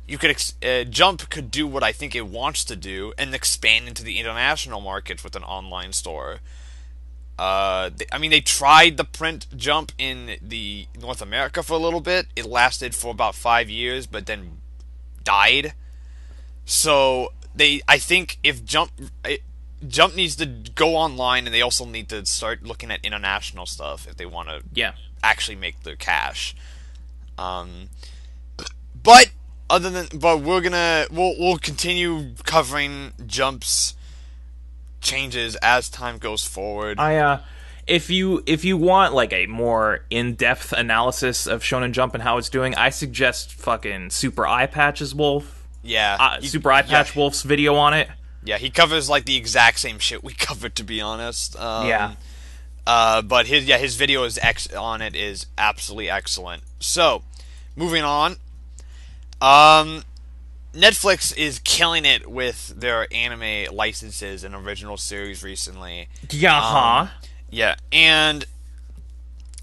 [0.08, 3.34] you could ex- uh, jump could do what i think it wants to do and
[3.34, 6.40] expand into the international markets with an online store
[7.38, 11.78] uh, they, I mean, they tried the print jump in the North America for a
[11.78, 12.28] little bit.
[12.36, 14.58] It lasted for about five years, but then
[15.24, 15.74] died.
[16.66, 18.92] So they, I think, if jump,
[19.26, 19.42] it,
[19.86, 24.08] jump needs to go online, and they also need to start looking at international stuff
[24.08, 26.56] if they want to, yeah, actually make their cash.
[27.38, 27.90] Um,
[29.04, 29.32] but
[29.70, 33.96] other than, but we're gonna, we'll we'll continue covering jumps
[35.02, 37.00] changes as time goes forward.
[37.00, 37.42] I uh
[37.88, 42.38] if you if you want like a more in-depth analysis of Shonen Jump and how
[42.38, 45.64] it's doing, I suggest fucking Super Eye Patches Wolf.
[45.84, 46.18] Yeah.
[46.20, 47.22] Uh, Super Eye Patch yeah.
[47.22, 48.10] Wolf's video on it.
[48.44, 51.58] Yeah, he covers like the exact same shit we covered to be honest.
[51.60, 52.16] Um, yeah.
[52.88, 56.64] Uh, but his yeah his video is ex- on it is absolutely excellent.
[56.80, 57.24] So,
[57.76, 58.38] moving on.
[59.42, 60.04] Um
[60.76, 66.10] Netflix is killing it with their anime licenses and original series recently.
[66.30, 67.10] Yeah, um,
[67.50, 68.44] yeah, and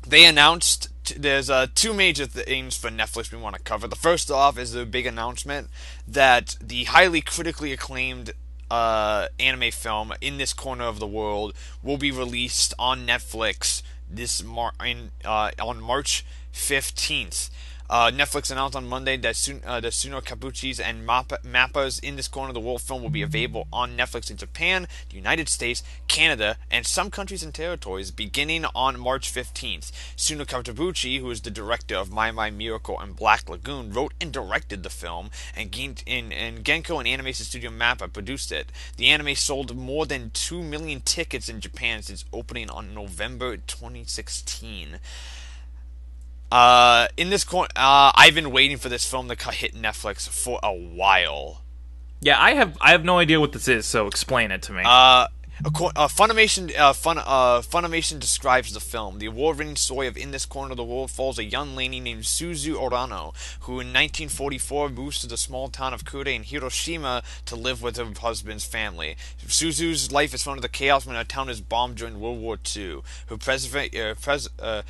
[0.06, 3.86] they announced t- there's uh, two major things for Netflix we want to cover.
[3.86, 5.68] The first off is the big announcement
[6.08, 8.32] that the highly critically acclaimed
[8.70, 14.42] uh, anime film in this corner of the world will be released on Netflix this
[14.42, 17.50] mar- in, uh, on March 15th.
[17.92, 22.26] Uh, Netflix announced on Monday that uh, the Sunao Katabuchi's and Mappa- Mappas in this
[22.26, 25.82] corner of the world film will be available on Netflix in Japan, the United States,
[26.08, 29.92] Canada, and some countries and territories beginning on March 15th.
[30.16, 34.32] Sunao Katabuchi, who is the director of Mai Mai Miracle and Black Lagoon, wrote and
[34.32, 35.76] directed the film, and,
[36.06, 38.72] and, and Genco and animation studio Mappa produced it.
[38.96, 44.98] The anime sold more than 2 million tickets in Japan since opening on November 2016.
[46.52, 50.60] Uh, in this corner, uh, I've been waiting for this film to hit Netflix for
[50.62, 51.62] a while.
[52.20, 54.82] Yeah, I have I have no idea what this is, so explain it to me.
[54.84, 55.28] Uh,
[55.64, 59.18] uh, Funimation, uh, Fun, uh, Funimation describes the film.
[59.18, 62.24] The award-winning story of In This Corner of the World follows a young lady named
[62.24, 67.56] Suzu Urano, who in 1944 moves to the small town of Kure in Hiroshima to
[67.56, 69.16] live with her husband's family.
[69.46, 73.00] Suzu's life is thrown into chaos when her town is bombed during World War II.
[73.26, 74.82] Her president, uh, pres- uh,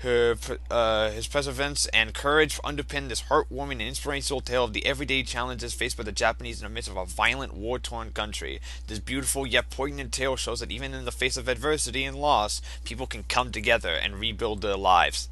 [0.00, 0.36] her,
[0.70, 5.74] uh, his perseverance and courage underpin this heartwarming and inspirational tale of the everyday challenges
[5.74, 8.60] faced by the Japanese in the midst of a violent, war-torn country.
[8.86, 12.62] This beautiful yet poignant tale shows that even in the face of adversity and loss,
[12.82, 15.28] people can come together and rebuild their lives.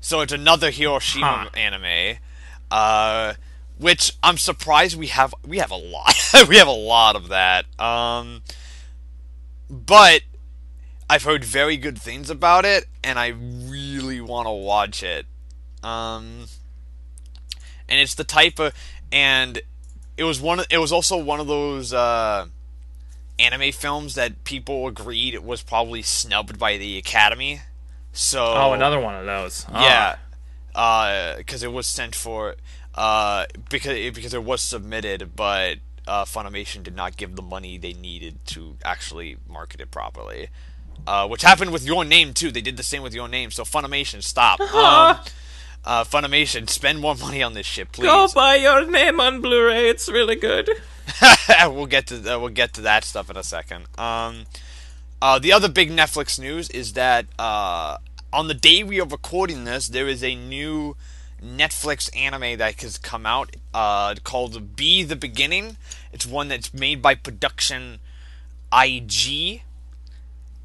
[0.00, 1.58] So it's another Hiroshima huh.
[1.58, 2.16] anime,
[2.70, 3.34] uh,
[3.78, 5.34] which I'm surprised we have.
[5.46, 6.14] We have a lot.
[6.48, 7.66] we have a lot of that.
[7.78, 8.40] Um,
[9.68, 10.22] but
[11.10, 15.26] I've heard very good things about it, and I really want to watch it.
[15.82, 16.46] Um,
[17.88, 18.72] and it's the type of,
[19.10, 19.60] and
[20.16, 20.60] it was one.
[20.60, 22.46] Of, it was also one of those uh,
[23.40, 27.62] anime films that people agreed was probably snubbed by the Academy.
[28.12, 29.66] So oh, another one of those.
[29.68, 29.82] Oh.
[29.82, 30.16] Yeah,
[30.68, 32.54] because uh, it was sent for
[32.94, 37.94] uh, because because it was submitted, but uh, Funimation did not give the money they
[37.94, 40.50] needed to actually market it properly.
[41.06, 42.50] Uh, which happened with your name too.
[42.50, 43.50] They did the same with your name.
[43.50, 44.60] So Funimation, stop.
[44.70, 45.18] Um,
[45.84, 48.06] uh, Funimation, spend more money on this shit, please.
[48.06, 49.88] Go buy your name on Blu-ray.
[49.88, 50.68] It's really good.
[51.62, 53.86] we'll get to uh, we'll get to that stuff in a second.
[53.98, 54.44] Um,
[55.22, 57.98] uh, the other big Netflix news is that uh,
[58.32, 60.96] on the day we are recording this, there is a new
[61.42, 65.76] Netflix anime that has come out uh, called Be the Beginning.
[66.12, 68.00] It's one that's made by Production
[68.72, 69.62] IG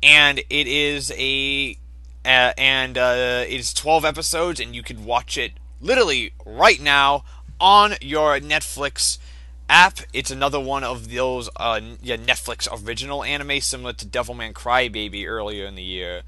[0.06, 1.78] and it is a
[2.24, 7.24] uh, and uh, it is 12 episodes and you can watch it literally right now
[7.60, 9.18] on your Netflix
[9.68, 10.00] app.
[10.14, 15.66] It's another one of those uh, yeah, Netflix original anime similar to Devilman Crybaby earlier
[15.66, 16.22] in the year.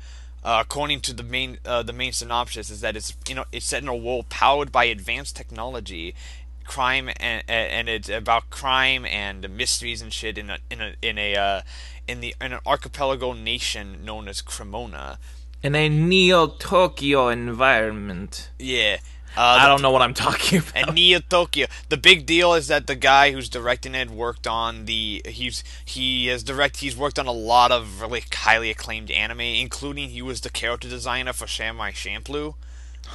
[0.44, 3.66] Uh, according to the main uh, the main synopsis, is that it's you know it's
[3.66, 6.16] set in a world powered by advanced technology,
[6.64, 11.18] crime and and it's about crime and mysteries and shit in a in a in
[11.18, 11.62] a uh,
[12.08, 15.20] in the in an archipelago nation known as Cremona.
[15.64, 18.50] In a Neo Tokyo environment.
[18.60, 18.98] Yeah.
[19.36, 20.76] Uh, I don't know what I'm talking about.
[20.76, 21.68] and Neo Tokyo.
[21.90, 26.28] The big deal is that the guy who's directing it worked on the he's he
[26.28, 30.42] has direct he's worked on a lot of really highly acclaimed anime, including he was
[30.42, 32.56] the character designer for Samurai Champloo.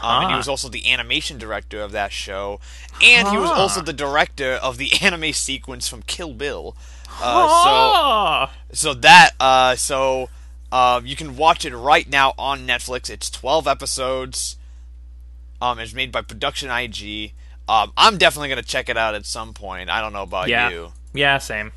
[0.00, 2.60] Um, and he was also the animation director of that show,
[3.02, 6.76] and he was also the director of the anime sequence from Kill Bill.
[7.20, 10.28] Uh, so so that uh, so
[10.70, 13.10] uh, you can watch it right now on Netflix.
[13.10, 14.56] It's twelve episodes.
[15.60, 17.32] Um, it's made by Production IG.
[17.68, 19.90] Um, I'm definitely gonna check it out at some point.
[19.90, 20.92] I don't know about yeah, you.
[21.14, 21.72] yeah, same.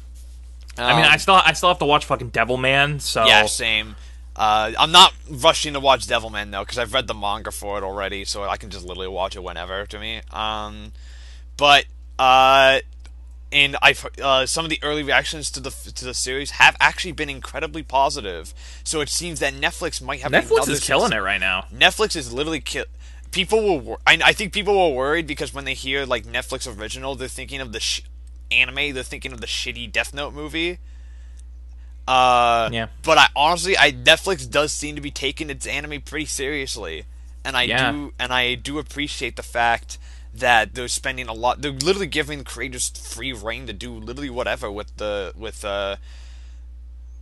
[0.77, 2.99] I mean, Um, I still I still have to watch fucking Devilman.
[3.01, 3.95] So yeah, same.
[4.35, 7.83] Uh, I'm not rushing to watch Devilman though, because I've read the manga for it
[7.83, 9.85] already, so I can just literally watch it whenever.
[9.85, 10.91] To me, um,
[11.55, 11.85] but
[12.19, 12.79] uh,
[13.55, 17.13] and I've uh, some of the early reactions to the to the series have actually
[17.13, 18.53] been incredibly positive.
[18.83, 21.65] So it seems that Netflix might have Netflix is killing it right now.
[21.73, 22.85] Netflix is literally kill.
[23.31, 23.97] People were.
[24.05, 27.61] I, I think people were worried because when they hear like Netflix original, they're thinking
[27.61, 28.01] of the sh-
[28.51, 28.93] anime.
[28.93, 30.79] They're thinking of the shitty Death Note movie.
[32.07, 32.87] Uh, Yeah.
[33.03, 37.05] But I honestly, I Netflix does seem to be taking its anime pretty seriously,
[37.43, 37.91] and I Yeah.
[37.91, 39.97] do, and I do appreciate the fact
[40.39, 41.61] that they're spending a lot.
[41.61, 45.97] They're literally giving creators free reign to do literally whatever with the with uh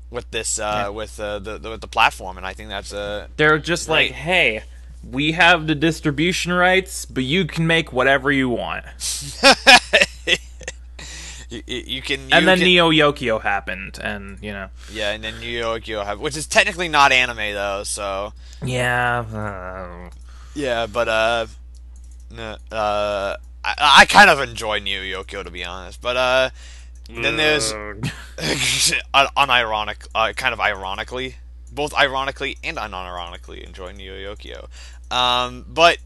[0.09, 3.27] with this uh with uh, the, the with the platform, and I think that's uh
[3.37, 4.63] They're just like, hey,
[5.09, 8.85] we have the distribution rights, but you can make whatever you want.
[11.49, 12.31] you, you you can.
[12.31, 16.19] And then can, Neo Yokio happened, and you know, yeah, and then York you have,
[16.19, 17.83] which is technically not anime though.
[17.83, 20.09] So yeah, uh,
[20.55, 21.47] yeah, but uh,
[22.39, 26.01] uh, I, I kind of enjoy Neo Yokio to be honest.
[26.01, 26.49] But uh,
[27.09, 27.73] then there's
[29.13, 31.35] unironic, uh, kind of ironically,
[31.71, 34.67] both ironically and unironically enjoy Neo Yokio.
[35.11, 35.97] Um, but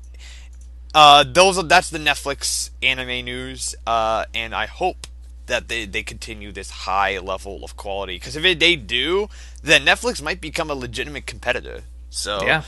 [0.94, 5.08] uh, those are, that's the Netflix anime news, uh, and I hope
[5.46, 8.16] that they, they continue this high level of quality.
[8.16, 9.30] Because if it, they do,
[9.62, 11.84] then Netflix might become a legitimate competitor.
[12.10, 12.64] So yeah.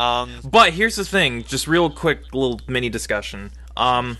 [0.00, 3.50] Um, But here's the thing, just real quick little mini discussion.
[3.76, 4.18] Um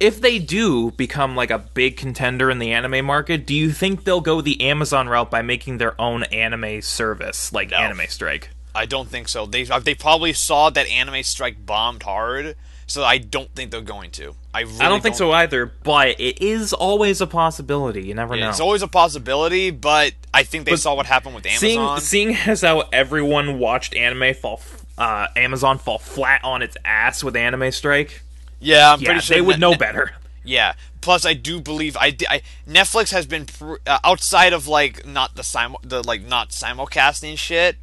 [0.00, 4.04] if they do become like a big contender in the anime market, do you think
[4.04, 8.50] they'll go the Amazon route by making their own anime service like Anime Strike?
[8.74, 9.44] I don't think so.
[9.44, 12.54] They they probably saw that Anime Strike bombed hard,
[12.86, 14.36] so I don't think they're going to.
[14.54, 18.02] I really I don't think so either, but it is always a possibility.
[18.06, 18.50] You never Yeah, know.
[18.50, 22.00] It's always a possibility, but I think they But saw what happened with Amazon.
[22.00, 24.58] seeing seeing as how everyone watched anime fall
[24.98, 28.22] uh, Amazon fall flat on its ass with Anime Strike,
[28.60, 30.12] yeah, I'm yeah, pretty sure they would know better.
[30.44, 30.74] Yeah.
[31.00, 35.36] Plus, I do believe I, I Netflix has been pr- uh, outside of like not
[35.36, 37.76] the sim the like not simulcasting shit.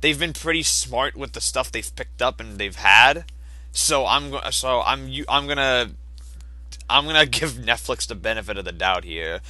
[0.00, 3.24] They've been pretty smart with the stuff they've picked up and they've had.
[3.72, 5.90] So I'm go- so I'm you I'm gonna
[6.88, 9.40] I'm gonna give Netflix the benefit of the doubt here.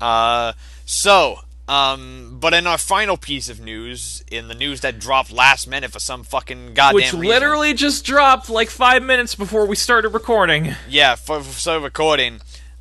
[0.00, 0.52] Uh,
[0.86, 5.66] so um, but in our final piece of news, in the news that dropped last
[5.66, 9.76] minute for some fucking goddamn Which reason, literally just dropped like five minutes before we
[9.76, 10.74] started recording.
[10.88, 12.40] yeah, for, for so recording.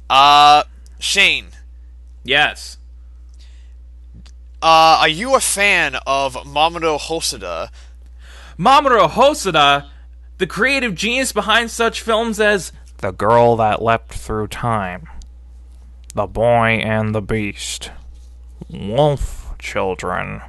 [0.10, 0.64] Uh,
[1.00, 1.48] Shane,
[2.26, 2.78] Yes.
[4.62, 7.70] uh, are you a fan of Mamoru Hosoda?
[8.58, 9.90] Mamoru Hosoda,
[10.38, 15.08] the creative genius behind such films as The Girl That Leapt Through Time,
[16.14, 17.92] The Boy and the Beast,
[18.70, 20.42] Wolf Children,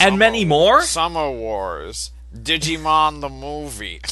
[0.00, 0.82] and many more?
[0.82, 4.00] Summer Wars, Digimon the movie.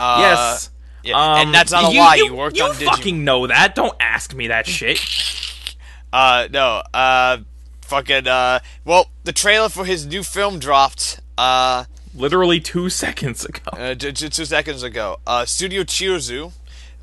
[0.00, 0.70] Uh, yes.
[1.02, 2.14] yeah, Um, and that's not a you, lie.
[2.14, 2.80] You, You, worked you on Digimon.
[2.82, 3.74] You fucking know that.
[3.74, 5.00] Don't ask me that shit.
[6.12, 6.82] Uh, no.
[6.94, 7.38] Uh,
[7.82, 8.26] fucking.
[8.28, 11.20] Uh, well, the trailer for his new film dropped.
[11.36, 13.60] Uh, Literally two seconds ago.
[13.74, 15.18] uh, j- two seconds ago.
[15.26, 16.52] Uh, Studio Chizu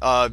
[0.02, 0.30] uh,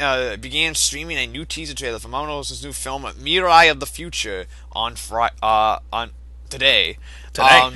[0.00, 4.46] uh, began streaming a new teaser trailer for Mamoru's new film Mirai of the Future
[4.72, 6.10] on Fri- uh, on
[6.48, 6.98] today.
[7.32, 7.48] Today.
[7.48, 7.74] Um,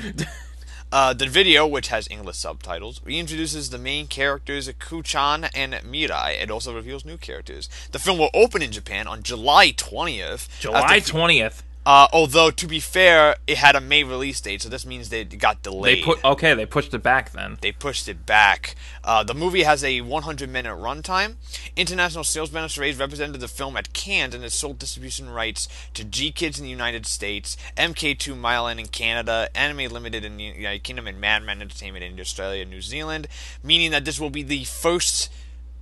[0.92, 6.40] uh, the video, which has English subtitles, reintroduces the main characters Kun-chan and Mirai.
[6.40, 7.68] It also reveals new characters.
[7.92, 10.48] The film will open in Japan on July 20th.
[10.60, 11.62] July after, 20th.
[11.86, 15.22] Uh, although to be fair, it had a May release date, so this means they
[15.24, 15.98] got delayed.
[15.98, 17.58] They put okay, they pushed it back then.
[17.60, 18.74] they pushed it back.
[19.04, 21.36] Uh, the movie has a 100 minute runtime.
[21.76, 26.04] International sales banners raised represented the film at Cannes and has sold distribution rights to
[26.04, 30.82] GKIDS in the United States, MK2 Mile End in Canada, Anime Limited in the United
[30.82, 33.28] Kingdom, and Madman Entertainment in Australia and New Zealand,
[33.62, 35.30] meaning that this will be the first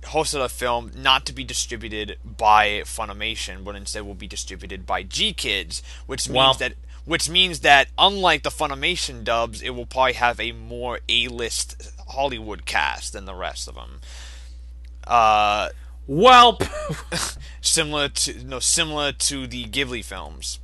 [0.07, 5.81] Hosoda film not to be distributed by Funimation, but instead will be distributed by GKIDS,
[6.05, 6.73] which means Well- that
[7.05, 12.65] which means that unlike the Funimation dubs, it will probably have a more A-list Hollywood
[12.65, 14.01] cast than the rest of them.
[15.05, 15.69] Uh,
[16.07, 16.57] Well,
[17.61, 20.59] similar to no similar to the Ghibli films.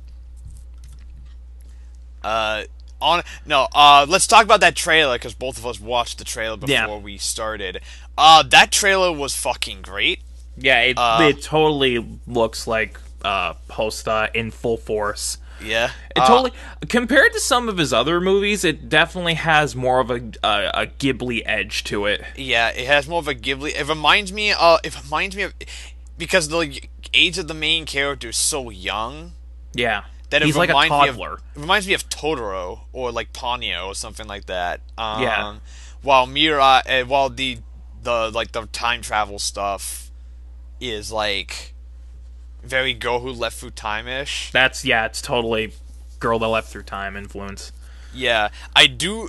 [2.22, 2.64] Uh,
[3.00, 6.56] on no, uh, let's talk about that trailer because both of us watched the trailer
[6.56, 6.96] before Yeah.
[6.96, 7.80] we started.
[8.16, 10.20] Uh, that trailer was fucking great.
[10.56, 15.38] yeah, it, Uh, it totally looks like uh, Hosoda in full force.
[15.64, 16.52] Yeah, It Uh, totally
[16.88, 20.86] compared to some of his other movies, it definitely has more of a a, a
[20.88, 22.20] Ghibli edge to it.
[22.36, 23.70] Yeah, it has more of a Ghibli.
[23.78, 24.50] It reminds me.
[24.52, 25.54] Uh, it reminds me of
[26.18, 26.80] because the
[27.14, 29.32] age of the main character is so young
[29.72, 31.34] Yeah, that it he's like a reminds me of- toddler.
[31.54, 34.80] it reminds me of Totoro or like Ponyo or something like that.
[34.98, 35.54] Um, Yeah.
[36.02, 37.58] While Mira, uh, while the
[38.02, 40.10] the like the time travel stuff
[40.80, 41.74] is like
[42.62, 44.50] very Girl Who Leapt Through Time ish.
[44.52, 45.72] That's yeah, it's totally
[46.22, 47.72] girl that leapt through time influence.
[48.14, 49.28] Yeah, I do.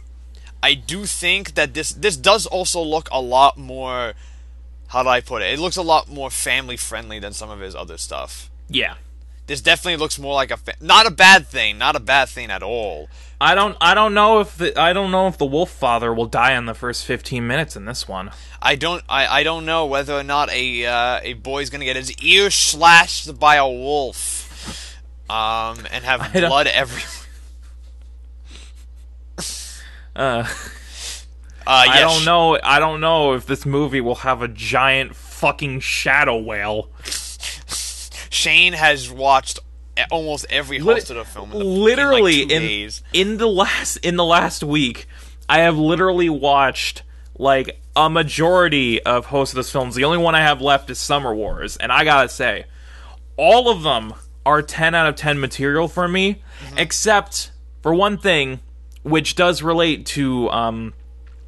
[0.62, 4.14] I do think that this this does also look a lot more.
[4.88, 5.54] How do I put it?
[5.54, 8.52] It looks a lot more family friendly than some of his other stuff.
[8.70, 8.96] Yeah,
[9.46, 12.50] This definitely looks more like a fa- not a bad thing, not a bad thing
[12.50, 13.10] at all.
[13.42, 16.28] I don't I don't know if the, I don't know if the Wolf Father will
[16.28, 18.32] die in the first fifteen minutes in this one.
[18.62, 21.98] I don't I, I don't know whether or not a uh, a boy's gonna get
[21.98, 24.96] his ear slashed by a wolf,
[25.30, 27.08] um, and have blood everywhere.
[30.16, 30.46] Uh,
[31.66, 32.60] Uh, I don't know.
[32.62, 36.90] I don't know if this movie will have a giant fucking shadow whale.
[38.34, 39.60] Shane has watched
[40.12, 41.52] almost every Hosoda film.
[41.52, 43.04] In the, literally in, like, in days.
[43.14, 45.08] in the last in the last week,
[45.48, 47.04] I have literally watched
[47.38, 49.96] like a majority of Hosoda's films.
[49.96, 52.66] The only one I have left is Summer Wars, and I gotta say,
[53.38, 54.14] all of them
[54.46, 56.78] are ten out of ten material for me, Mm-hmm.
[56.78, 58.62] except for one thing,
[59.04, 60.94] which does relate to um,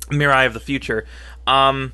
[0.09, 1.05] Mirai of the Future.
[1.47, 1.93] Um,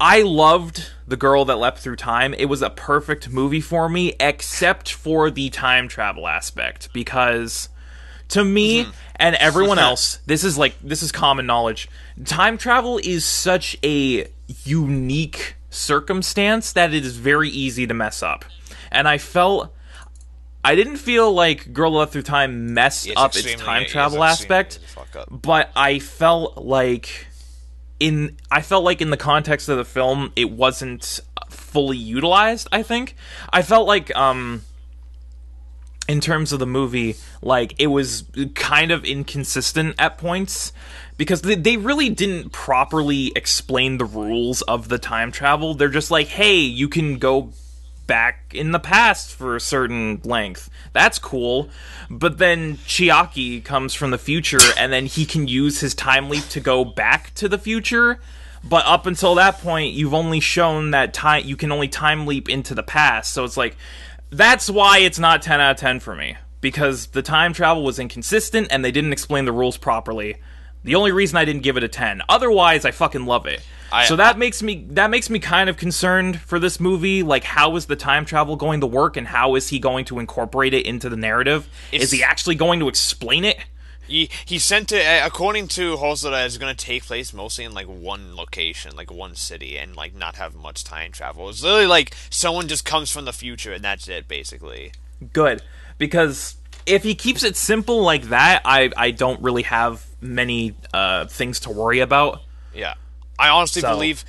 [0.00, 2.32] I loved The Girl That Leapt Through Time.
[2.34, 7.68] It was a perfect movie for me, except for the time travel aspect, because
[8.28, 8.90] to me mm-hmm.
[9.16, 11.88] and everyone else, this is like this is common knowledge.
[12.24, 14.28] Time travel is such a
[14.64, 18.44] unique circumstance that it is very easy to mess up.
[18.92, 19.74] And I felt
[20.64, 24.22] I didn't feel like Girl That Leapt Through Time messed It's up its time travel
[24.22, 25.42] aspect easy to fuck up.
[25.42, 27.27] but I felt like
[28.00, 31.20] in I felt like in the context of the film it wasn't
[31.50, 33.14] fully utilized, I think.
[33.52, 34.62] I felt like um
[36.08, 38.24] in terms of the movie, like it was
[38.54, 40.72] kind of inconsistent at points
[41.18, 45.74] because they, they really didn't properly explain the rules of the time travel.
[45.74, 47.52] They're just like, "Hey, you can go
[48.08, 50.68] back in the past for a certain length.
[50.92, 51.70] That's cool.
[52.10, 56.48] But then Chiaki comes from the future and then he can use his time leap
[56.48, 58.18] to go back to the future.
[58.64, 62.48] But up until that point, you've only shown that time you can only time leap
[62.48, 63.32] into the past.
[63.32, 63.76] So it's like
[64.30, 68.00] that's why it's not 10 out of 10 for me because the time travel was
[68.00, 70.36] inconsistent and they didn't explain the rules properly.
[70.84, 72.22] The only reason I didn't give it a 10.
[72.28, 73.60] Otherwise, I fucking love it.
[73.90, 77.22] I- so that makes me that makes me kind of concerned for this movie.
[77.22, 80.18] Like, how is the time travel going to work, and how is he going to
[80.18, 81.68] incorporate it into the narrative?
[81.92, 83.58] Is he actually going to explain it?
[84.06, 88.34] He he sent it according to Hosoda it's gonna take place mostly in like one
[88.34, 91.48] location, like one city, and like not have much time travel.
[91.50, 94.92] It's literally like someone just comes from the future and that's it, basically.
[95.34, 95.62] Good,
[95.98, 101.26] because if he keeps it simple like that, I I don't really have many uh,
[101.26, 102.40] things to worry about.
[102.74, 102.94] Yeah,
[103.38, 104.24] I honestly So- believe.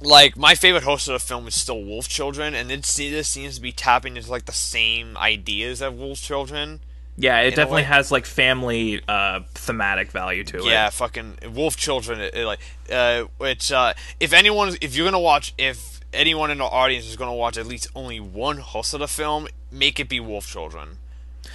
[0.00, 3.72] Like my favorite Hosoda film is still Wolf Children, and se- this seems to be
[3.72, 6.80] tapping into like the same ideas of Wolf Children.
[7.16, 10.64] Yeah, it definitely has like family uh, thematic value to it.
[10.64, 12.20] Yeah, fucking Wolf Children.
[12.20, 12.58] It, it, like,
[12.90, 17.16] uh, which uh, if anyone, if you're gonna watch, if anyone in the audience is
[17.16, 20.98] gonna watch at least only one Hosoda film, make it be Wolf Children.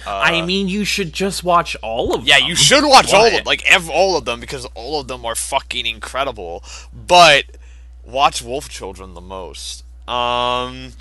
[0.06, 2.42] I mean, you should just watch all of Yeah, them.
[2.44, 5.08] Yeah, you should watch all of them, like ev- all of them, because all of
[5.08, 6.64] them are fucking incredible.
[6.92, 7.44] But
[8.04, 9.84] watch Wolf Children the most.
[10.08, 10.92] Um,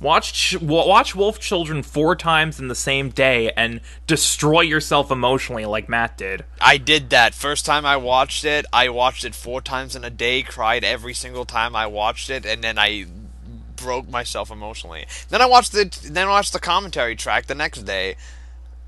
[0.00, 5.64] Watch ch- watch Wolf Children four times in the same day and destroy yourself emotionally
[5.66, 6.44] like Matt did.
[6.60, 7.34] I did that.
[7.34, 11.14] First time I watched it, I watched it four times in a day, cried every
[11.14, 13.06] single time I watched it, and then I
[13.78, 15.06] broke myself emotionally.
[15.28, 18.16] Then I watched the then I watched the commentary track the next day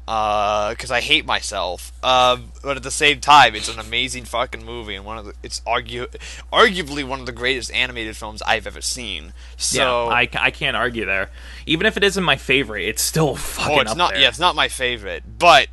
[0.07, 1.93] because I hate myself.
[2.03, 5.34] Uh, but at the same time, it's an amazing fucking movie and one of the
[5.43, 6.07] it's argue
[6.53, 9.32] arguably one of the greatest animated films I've ever seen.
[9.57, 11.30] So yeah, I, I can't argue there.
[11.66, 14.22] Even if it isn't my favorite, it's still fucking oh, it's up not there.
[14.22, 15.68] yeah, it's not my favorite, but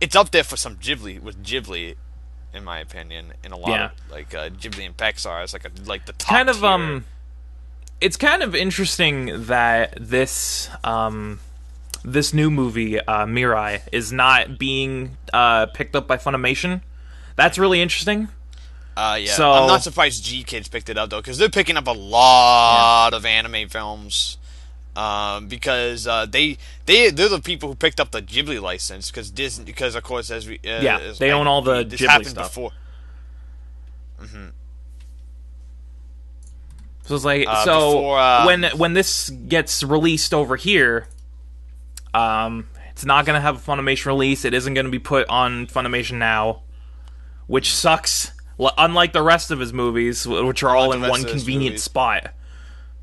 [0.00, 1.94] it's up there for some Ghibli with Ghibli.
[2.54, 3.84] In my opinion, in a lot Yeah.
[3.86, 6.66] of like uh, Ghibli and Pixar, it's like a, like the top kind of tier.
[6.70, 7.04] um
[8.00, 11.40] it's kind of interesting that this um
[12.04, 16.80] this new movie uh mirai is not being uh picked up by funimation
[17.36, 18.28] that's really interesting
[18.96, 21.86] Uh, yeah, So- I'm not surprised GKIDS picked it up though, because they're picking up
[21.86, 24.38] a lot of anime films.
[24.96, 29.30] Um, because uh, they they they're the people who picked up the Ghibli license because
[29.30, 32.28] Disney because of course as we uh, Yeah, they own all the this Ghibli happened
[32.30, 32.48] stuff.
[32.54, 32.72] before.
[37.06, 41.08] So it's like Uh, so before, uh, when when this gets released over here
[42.12, 44.44] um it's not gonna have a funimation release.
[44.44, 46.62] It isn't gonna be put on funimation now
[47.46, 48.32] which sucks.
[48.58, 51.82] Unlike the rest of his movies which are all in one convenient movies.
[51.82, 52.32] spot.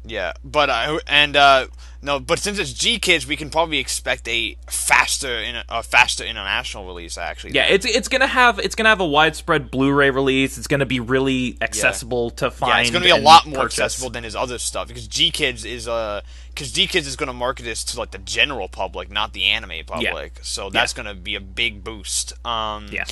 [0.06, 1.68] Yeah, but uh, and uh,
[2.04, 6.86] no, but since it's GKIDS, we can probably expect a faster in a faster international
[6.86, 7.18] release.
[7.18, 10.58] Actually, Yeah, it's it's gonna have it's gonna have a widespread Blu-ray release.
[10.58, 12.72] It's gonna be really accessible to find.
[12.72, 13.80] Yeah, it's going to be a lot more purchase.
[13.80, 17.64] accessible than his other stuff because GKIDS is uh because GKIDS is going to market
[17.64, 20.34] this to like the general public, not the anime public.
[20.36, 20.42] Yeah.
[20.44, 22.34] So that's going to be a big boost.
[22.46, 23.06] Um, Yeah,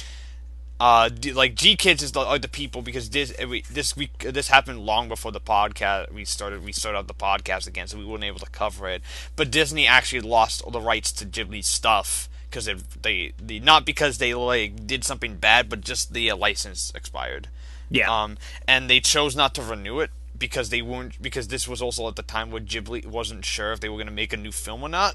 [0.82, 4.48] uh, D- like GKIDS is the, are the people because this we, this week this
[4.48, 8.06] happened long before the podcast we started we started out the podcast again, so we
[8.06, 9.04] weren't able to cover it.
[9.36, 13.86] But Disney actually lost all the rights to Ghibli stuff because they they the not
[13.86, 17.48] because they like did something bad, but just the uh, license expired.
[17.92, 21.80] yeah, Um, and they chose not to renew it because they weren't because this was
[21.84, 24.38] also at the time where Ghibli wasn't sure if they were going to make a
[24.38, 25.14] new film or not.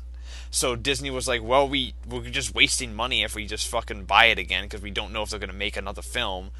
[0.51, 4.26] So Disney was like, "Well, we we're just wasting money if we just fucking buy
[4.26, 6.51] it again because we don't know if they're going to make another film."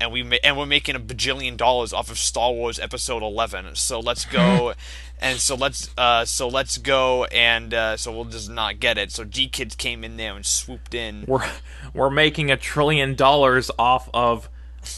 [0.00, 3.74] And we ma- and we're making a bajillion dollars off of Star Wars Episode Eleven,
[3.74, 4.74] so let's go,
[5.20, 9.10] and so let's uh so let's go and uh, so we'll just not get it.
[9.10, 11.24] So GKIDS came in there and swooped in.
[11.26, 11.48] we're
[11.94, 14.48] we're making a trillion dollars off of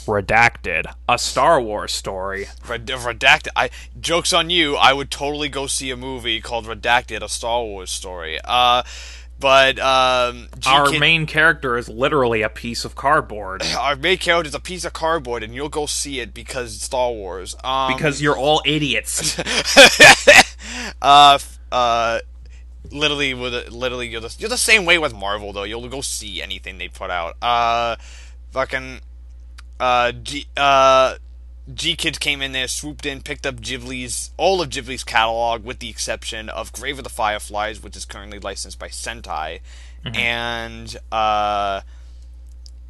[0.07, 2.47] Redacted, a Star Wars story.
[2.69, 3.49] Red- Redacted.
[3.57, 3.71] I
[4.01, 4.77] jokes on you.
[4.77, 8.39] I would totally go see a movie called Redacted, a Star Wars story.
[8.45, 8.83] Uh,
[9.39, 14.49] but um, Our Kid- main character is literally a piece of cardboard our main character
[14.49, 17.57] is a piece of cardboard, and you'll go see it because it's Star Wars.
[17.65, 19.39] Um, because you're all idiots.
[21.03, 21.39] uh,
[21.73, 22.19] uh,
[22.91, 25.65] literally, with literally, you're the, you're the same way with Marvel though.
[25.65, 27.37] You'll go see anything they put out.
[27.43, 27.97] Uh,
[28.51, 29.01] fucking,
[29.81, 31.15] uh, G, uh,
[31.73, 35.89] GKIDS came in there, swooped in, picked up Ghibli's all of Ghibli's catalog, with the
[35.89, 39.61] exception of Grave of the Fireflies, which is currently licensed by Sentai,
[40.05, 41.81] and uh,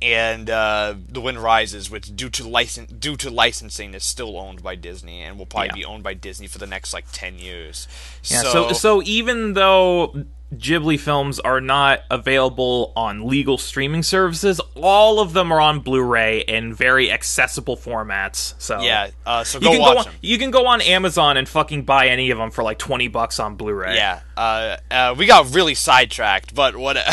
[0.03, 4.63] and uh, The Wind Rises, which due to license due to licensing is still owned
[4.63, 5.75] by Disney and will probably Yeah.
[5.75, 7.87] be owned by Disney for the next like ten years.
[8.25, 10.25] Yeah, so so even though
[10.55, 16.41] Ghibli films are not available on legal streaming services, all of them are on Blu-ray
[16.41, 18.55] in very accessible formats.
[18.59, 20.15] So yeah, uh, so you go can watch go on, them.
[20.23, 23.39] you can go on Amazon and fucking buy any of them for like twenty bucks
[23.39, 23.95] on Blu-ray.
[23.95, 26.97] Yeah, uh, uh, we got really sidetracked, but what?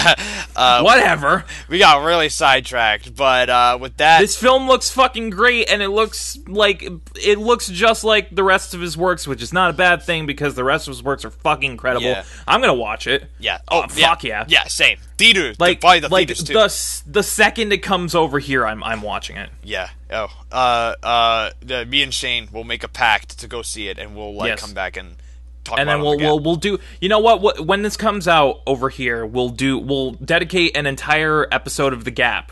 [0.57, 1.45] Uh, whatever.
[1.69, 5.89] We got really sidetracked, but uh, with that, This film looks fucking great, and it
[5.89, 9.73] looks like it looks just like the rest of his works, which is not a
[9.73, 12.07] bad thing because the rest of his works are fucking incredible.
[12.07, 12.23] Yeah.
[12.47, 13.26] I'm gonna watch it.
[13.39, 14.45] Yeah, Oh, yeah, fuck yeah.
[14.47, 16.53] yeah, same theater, Like, buy the like too.
[16.53, 19.49] the the second it comes over here, I'm I'm watching it.
[19.63, 19.89] Yeah.
[20.11, 20.27] Oh.
[20.51, 20.93] Uh.
[21.03, 21.49] Uh.
[21.61, 24.47] The, me and Shane will make a pact to go see it, and we'll like
[24.49, 24.61] Yes.
[24.61, 25.15] come back and
[25.63, 26.79] talk and about then we'll we'll we'll do.
[27.01, 27.41] You know what?
[27.41, 27.65] what?
[27.65, 29.77] When this comes out over here, we'll do.
[29.77, 32.51] We'll dedicate an entire episode of the Gap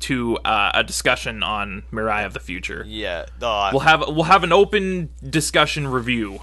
[0.00, 2.84] to uh, a discussion on Mirai of the Future.
[2.86, 3.26] Yeah.
[3.42, 6.40] Uh, We'll have we'll have an open discussion review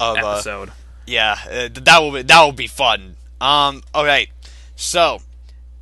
[0.00, 0.70] of, uh, episode.
[1.06, 1.36] Yeah.
[1.50, 3.16] Uh, that will be that will be fun.
[3.40, 3.82] Um.
[3.94, 4.28] All right.
[4.76, 5.20] So,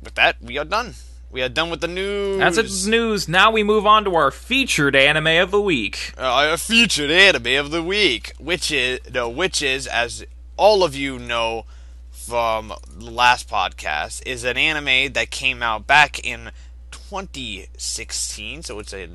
[0.03, 0.95] with that, we are done.
[1.31, 2.39] We are done with the news.
[2.39, 2.89] That's it.
[2.89, 3.27] News.
[3.29, 6.13] Now we move on to our featured anime of the week.
[6.17, 10.25] uh, our featured anime of the week, which is no, which is as
[10.57, 11.65] all of you know
[12.11, 16.51] from the last podcast, is an anime that came out back in
[16.91, 18.63] 2016.
[18.63, 19.07] So it's a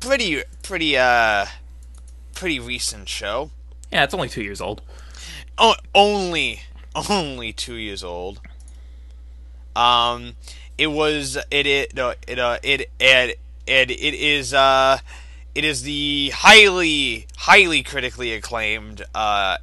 [0.00, 1.46] pretty, pretty, uh,
[2.34, 3.50] pretty recent show.
[3.92, 4.82] Yeah, it's only two years old.
[5.62, 6.60] Oh, only
[7.08, 8.40] only two years old.
[9.74, 10.34] Um,
[10.76, 14.98] it was it it no, it uh it it it, it is uh
[15.54, 19.56] it is the highly highly critically acclaimed uh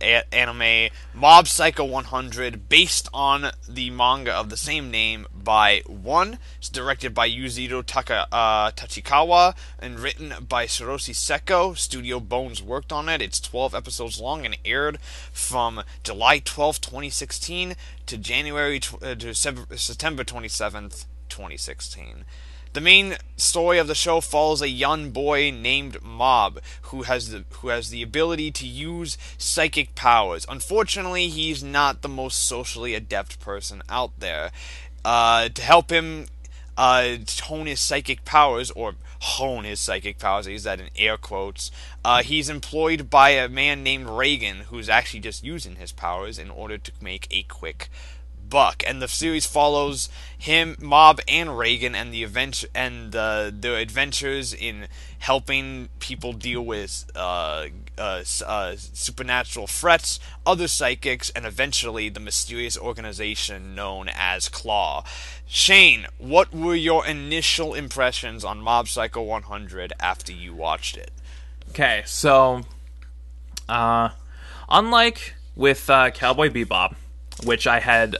[0.00, 6.38] a- anime Mob Psycho 100 based on the manga of the same name by one
[6.58, 11.76] it's directed by Yuzuru Taka, uh, Tachikawa and written by Hiroshi Seko.
[11.76, 13.20] Studio Bones worked on it.
[13.22, 14.98] It's 12 episodes long and aired
[15.32, 17.76] from July 12 2016
[18.06, 22.24] to January tw- uh, to Sep- September 27th 2016
[22.74, 27.44] the main story of the show follows a young boy named Mob who has the
[27.50, 30.44] who has the ability to use psychic powers.
[30.48, 34.50] Unfortunately, he's not the most socially adept person out there.
[35.04, 36.26] Uh, to help him
[36.76, 41.16] uh, hone his psychic powers, or hone his psychic powers, I use that in air
[41.16, 41.70] quotes,
[42.04, 46.50] uh, he's employed by a man named Reigen who's actually just using his powers in
[46.50, 47.88] order to make a quick
[48.54, 53.78] buck, and the series follows him, Mob, and Reigen, and the adventure and uh, their
[53.78, 54.86] adventures in
[55.18, 57.66] helping people deal with uh,
[57.98, 65.02] uh, uh, supernatural threats, other psychics, and eventually the mysterious organization known as Claw.
[65.48, 71.10] Shane, what were your initial impressions on Mob Psycho 100 after you watched it?
[71.70, 72.60] Okay, so,
[73.68, 74.10] uh,
[74.68, 76.94] unlike with uh, Cowboy Bebop,
[77.42, 78.16] which I had,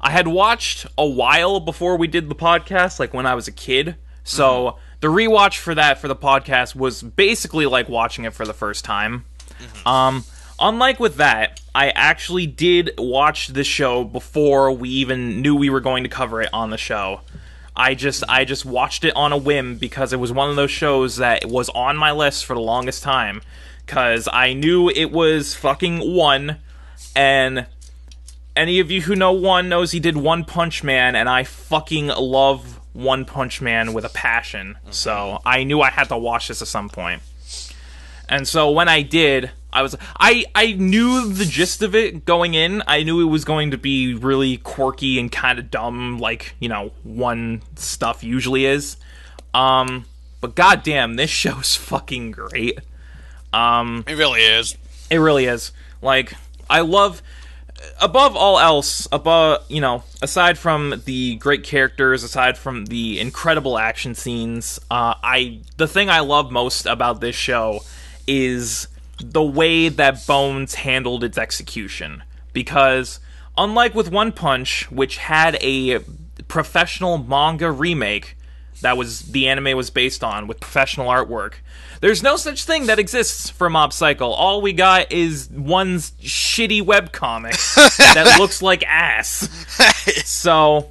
[0.00, 3.52] I had watched a while before we did the podcast, like when I was a
[3.52, 3.96] kid.
[4.24, 8.52] So the rewatch for that for the podcast was basically like watching it for the
[8.54, 9.24] first time.
[9.86, 10.24] Um,
[10.60, 15.80] unlike with that, I actually did watch the show before we even knew we were
[15.80, 17.22] going to cover it on the show.
[17.74, 20.70] I just I just watched it on a whim because it was one of those
[20.70, 23.40] shows that was on my list for the longest time
[23.86, 26.58] cuz I knew it was fucking one
[27.14, 27.66] and
[28.58, 32.08] any of you who know one knows he did One Punch Man and I fucking
[32.08, 34.76] love One Punch Man with a passion.
[34.90, 37.22] So, I knew I had to watch this at some point.
[38.28, 42.54] And so when I did, I was I I knew the gist of it going
[42.54, 42.82] in.
[42.86, 46.68] I knew it was going to be really quirky and kind of dumb like, you
[46.68, 48.96] know, one stuff usually is.
[49.54, 50.04] Um
[50.40, 52.80] but goddamn, this show's fucking great.
[53.52, 54.76] Um, it really is.
[55.10, 55.72] It really is.
[56.02, 56.34] Like
[56.68, 57.22] I love
[58.00, 63.78] above all else, above you know, aside from the great characters, aside from the incredible
[63.78, 67.80] action scenes, uh, I the thing I love most about this show
[68.26, 68.88] is
[69.20, 72.22] the way that Bones handled its execution.
[72.52, 73.20] Because
[73.56, 76.00] unlike with One Punch, which had a
[76.46, 78.36] professional manga remake
[78.82, 81.54] that was the anime was based on with professional artwork.
[82.00, 84.28] There's no such thing that exists for Mob Psycho.
[84.28, 87.56] All we got is one's shitty webcomic
[88.14, 89.48] that looks like ass.
[90.24, 90.90] So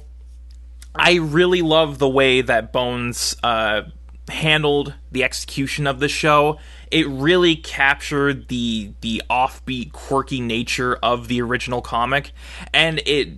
[0.94, 3.82] I really love the way that Bones uh,
[4.28, 6.58] handled the execution of the show.
[6.90, 12.32] It really captured the the offbeat, quirky nature of the original comic,
[12.72, 13.28] and it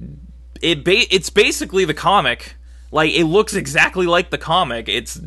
[0.62, 2.54] it ba- it's basically the comic.
[2.92, 4.88] Like it looks exactly like the comic.
[4.88, 5.18] It's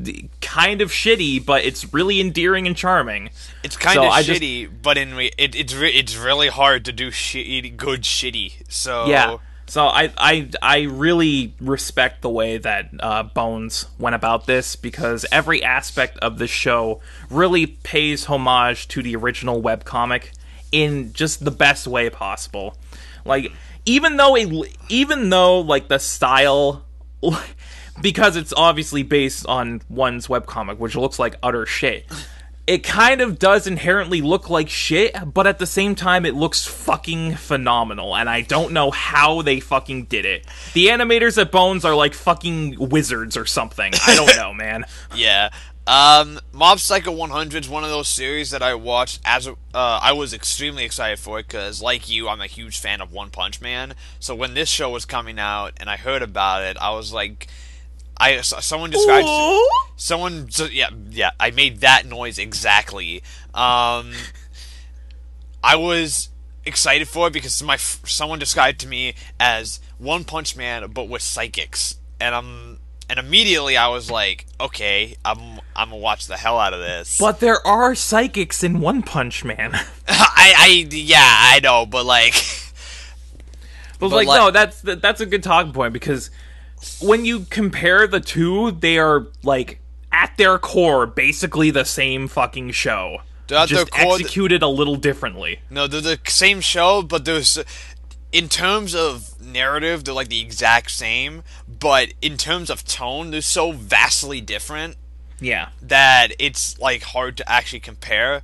[0.41, 3.30] kind of shitty, but it's really endearing and charming.
[3.64, 6.49] It's kind So of I just- shitty, but in re- it, it's re- it's really
[6.49, 8.53] hard to do shitty, good shitty.
[8.70, 9.38] So Yeah.
[9.66, 15.26] So I I I really respect the way that uh, Bones went about this because
[15.32, 16.99] every aspect of the show
[17.30, 20.32] really pays homage to the original webcomic
[20.74, 22.76] in just the best way possible.
[23.24, 23.53] Like
[23.86, 26.84] even though it, even though like the style
[28.01, 32.05] because it's obviously based on one's webcomic which looks like utter shit
[32.65, 36.65] it kind of does inherently look like shit, but at the same time, it looks
[36.65, 40.45] fucking phenomenal, and I don't know how they fucking did it.
[40.74, 43.91] The animators at Bones are like fucking wizards or something.
[44.07, 44.86] I don't know, man.
[45.13, 45.49] Yeah.
[45.86, 49.99] Um, Mob Psycho 100 is one of those series that I watched as a, uh,
[50.01, 53.29] I was extremely excited for it because, like you, I'm a huge fan of One
[53.29, 53.93] Punch Man.
[54.19, 57.47] So when this show was coming out and I heard about it, I was like,
[58.15, 59.27] I someone described
[59.95, 63.23] someone yeah yeah I made that noise exactly.
[63.53, 64.13] Um,
[65.63, 66.29] I was
[66.65, 71.21] excited for it because my someone described to me as One Punch Man but with
[71.21, 72.79] psychics, and I'm
[73.10, 77.18] and immediately I was like, okay, I'm I'm gonna watch the hell out of this.
[77.18, 79.72] But there are psychics in One Punch Man.
[80.08, 82.34] I I yeah I know, but like
[83.99, 86.30] But, But, like, like- no, that's that's a good talking point because
[87.01, 89.80] when you compare the two, they are like
[90.12, 93.20] at their core basically the same fucking show.
[93.47, 95.60] They're at just core- executed a little differently.
[95.70, 97.58] No, they're the same show, but there's
[98.34, 101.43] in terms of narrative, they're like the exact same.
[101.84, 104.95] But in terms of tone, they're so vastly different
[105.41, 105.67] Yeah.
[105.81, 108.41] that it's like hard to actually compare.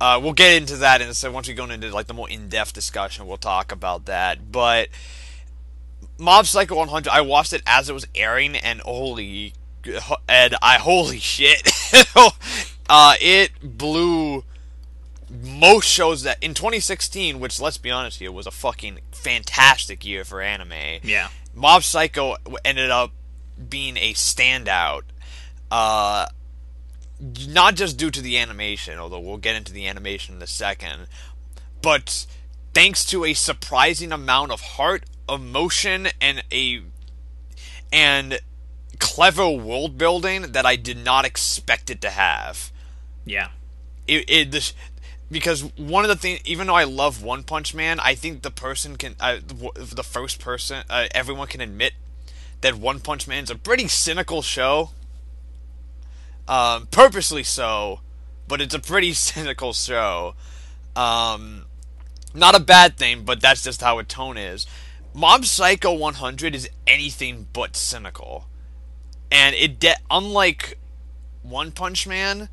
[0.00, 1.34] Uh, we'll get into that in a second.
[1.34, 4.50] Once we go into like the more in-depth discussion, we'll talk about that.
[4.50, 4.88] But
[6.16, 9.52] Mob Psycho 100, I watched it as it was airing, and holy,
[10.26, 11.68] and I holy shit,
[12.88, 14.44] uh, it blew
[15.30, 20.24] most shows that in 2016, which let's be honest here, was a fucking fantastic year
[20.24, 20.72] for anime.
[21.02, 21.28] Yeah.
[21.60, 23.12] Mob Psycho ended up
[23.68, 25.02] being a standout,
[25.70, 26.24] uh,
[27.48, 31.06] not just due to the animation, although we'll get into the animation in a second,
[31.82, 32.26] but
[32.72, 36.80] thanks to a surprising amount of heart, emotion, and a
[37.92, 38.40] and
[38.98, 42.70] clever world building that I did not expect it to have
[43.26, 43.48] Yeah.
[44.06, 44.72] it, it this
[45.30, 48.50] because one of the things even though i love one punch man i think the
[48.50, 51.92] person can uh, the first person uh, everyone can admit
[52.60, 54.90] that one punch man's a pretty cynical show.
[56.48, 58.00] Um, purposely so
[58.48, 60.34] but it's a pretty cynical show.
[60.96, 61.66] Um,
[62.34, 64.66] not a bad thing but that's just how a tone is.
[65.12, 68.46] Mob psycho 100 is anything but cynical.
[69.32, 70.78] And it de- unlike
[71.42, 72.48] one punch man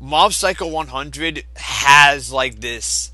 [0.00, 3.10] Mob Psycho 100 has like this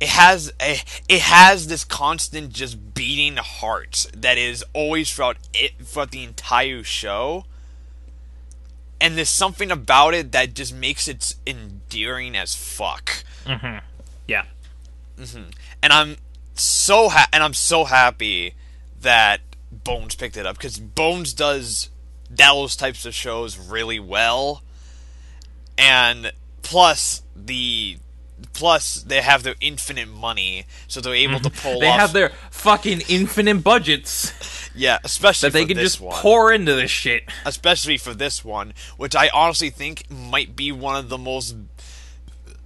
[0.00, 5.72] it has a it has this constant just beating heart that is always throughout it
[5.82, 7.44] throughout the entire show.
[9.00, 13.24] And there's something about it that just makes it endearing as fuck.
[13.44, 13.80] Mhm.
[14.26, 14.44] Yeah.
[15.18, 15.52] Mhm.
[15.82, 16.16] And I'm
[16.54, 18.54] so ha- and I'm so happy
[19.00, 21.90] that Bones picked it up because Bones does
[22.30, 24.62] those types of shows really well.
[25.78, 27.98] And plus the
[28.52, 31.80] plus they have their infinite money, so they're able to pull Mm-hmm.
[31.80, 32.00] They off.
[32.00, 34.32] have their fucking infinite budgets
[34.74, 36.14] yeah, especially that they can just one.
[36.20, 37.24] pour into this shit.
[37.44, 41.56] especially for this one, which I honestly think might be one of the most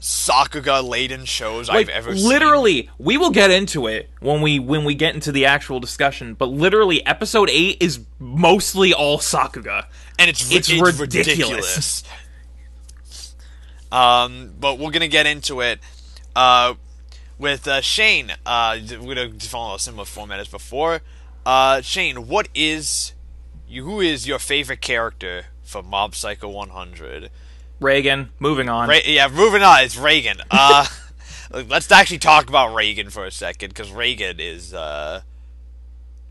[0.00, 2.28] Sakuga laden shows Like I've ever seen.
[2.28, 6.34] literally, we will get into it when we when we get into the actual discussion.
[6.34, 9.84] But literally, episode eight is mostly all Sakuga.
[10.18, 11.00] and it's It's it's, ridiculous.
[11.00, 12.04] ridiculous.
[13.92, 15.78] Um, but we're gonna get into it
[16.34, 16.74] uh,
[17.38, 18.32] with uh, Shane.
[18.46, 21.02] Uh, we're gonna follow a similar format as before.
[21.44, 23.12] Uh, Shane, what is
[23.68, 23.84] you?
[23.84, 27.30] Who is your favorite character for Mob Psycho 100?
[27.80, 28.88] Reigen, moving on.
[28.88, 29.82] Ra- yeah, moving on.
[29.84, 30.40] It's Reigen.
[30.50, 30.86] Uh,
[31.68, 35.22] let's actually talk about Reigen for a second because Reigen is uh,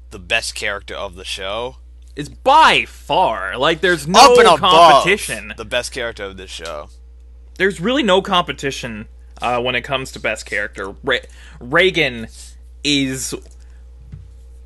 [0.10, 1.78] the best character of the show.
[2.16, 5.54] It's by far like there's no Up and above competition.
[5.58, 6.90] the best character of this show.
[7.62, 9.06] There's really no competition
[9.40, 10.96] uh, when it comes to best character.
[11.04, 11.22] Re-
[11.60, 12.28] Reigen
[12.84, 13.36] is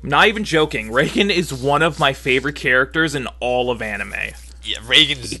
[0.02, 0.88] not even joking.
[0.88, 4.14] Reigen is one of my favorite characters in all of anime.
[4.64, 5.40] Yeah, Reigen's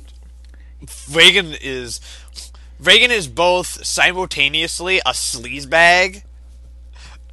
[1.10, 1.98] Reigen is
[2.78, 6.24] Reigen is both simultaneously a sleazebag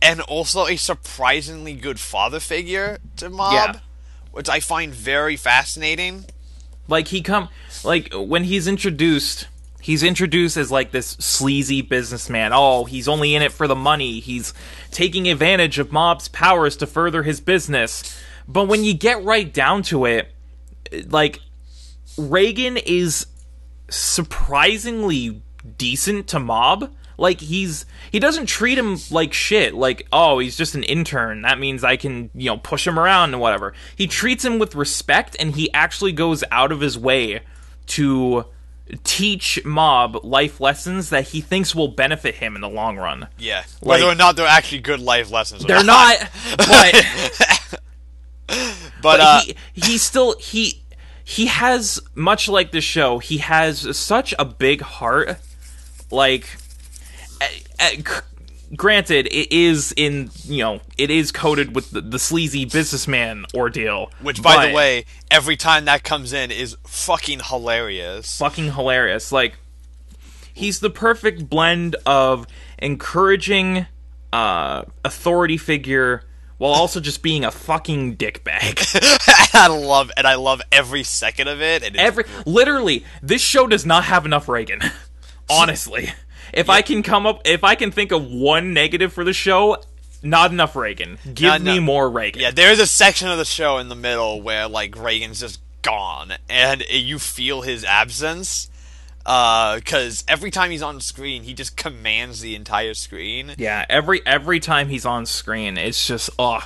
[0.01, 3.79] and also a surprisingly good father figure to Mob, Yeah.
[4.31, 6.23] which I find very fascinating.
[6.87, 7.49] like he come
[7.83, 9.47] like when he's introduced
[9.83, 12.51] he's introduced as like this sleazy businessman.
[12.53, 14.19] Oh he's only in it for the money.
[14.19, 14.53] He's
[14.89, 18.19] taking advantage of mob's powers to further his business.
[18.47, 20.29] But when you get right down to it
[21.09, 21.39] like
[22.17, 23.27] reigen is
[23.89, 25.41] surprisingly
[25.77, 26.91] decent to mob.
[27.17, 29.73] Like he's he doesn't treat him like shit.
[29.75, 31.41] Like oh he's just an intern.
[31.43, 33.73] That means i can you know push him around and whatever.
[33.95, 37.41] He treats him with respect and he actually goes out of his way
[37.87, 38.45] to
[39.03, 43.27] teach mob life lessons that he thinks will benefit him in the long run.
[43.37, 45.63] Yeah, whether or not they're actually good life lessons.
[45.63, 46.17] Or they're not
[46.57, 47.79] but
[49.01, 50.81] But, uh, he he still he
[51.23, 55.37] he has much like the show he has such a big heart.
[56.11, 56.47] Like
[58.75, 64.11] granted it is in you know it is coated with the, the sleazy businessman ordeal
[64.21, 68.37] which, by the way, every time that comes in is fucking hilarious.
[68.37, 69.55] fucking hilarious like
[70.53, 72.47] he's the perfect blend of
[72.79, 73.85] encouraging
[74.31, 76.23] uh authority figure
[76.57, 78.79] while also just being a fucking dickbag
[79.53, 81.83] I love and I love every second of it.
[81.83, 84.91] And Every literally, this show does not have enough Reigen.
[85.49, 86.09] Honestly,
[86.53, 89.77] if I can come up, if I can think of one negative for the show,
[90.21, 91.17] not enough Reigen.
[91.33, 91.83] Give Not me enough.
[91.85, 92.37] more Reigen.
[92.37, 96.33] Yeah, there's a section of the show in the middle where like Reigen's just gone,
[96.49, 98.69] and you feel his absence.
[99.25, 103.53] because every time he's on screen, he just commands the entire screen.
[103.57, 106.65] Yeah, every every time he's on screen, it's just oh,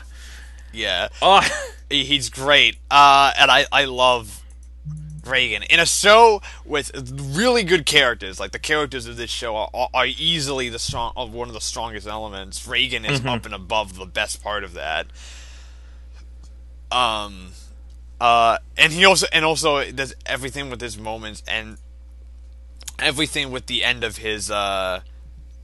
[0.74, 1.42] Yeah, oh.
[1.90, 4.44] he's great, uh, and I I love
[5.28, 6.92] Reigen in a show with
[7.36, 8.40] really good characters.
[8.40, 12.08] Like the characters of this show are, are- easily the strong, one of the strongest
[12.08, 12.66] elements.
[12.68, 15.08] Reigen is up and above the best part of that.
[16.92, 17.50] Um,
[18.20, 21.78] uh, and he also and also does everything with his moments and
[23.00, 25.02] everything with the end of his uh.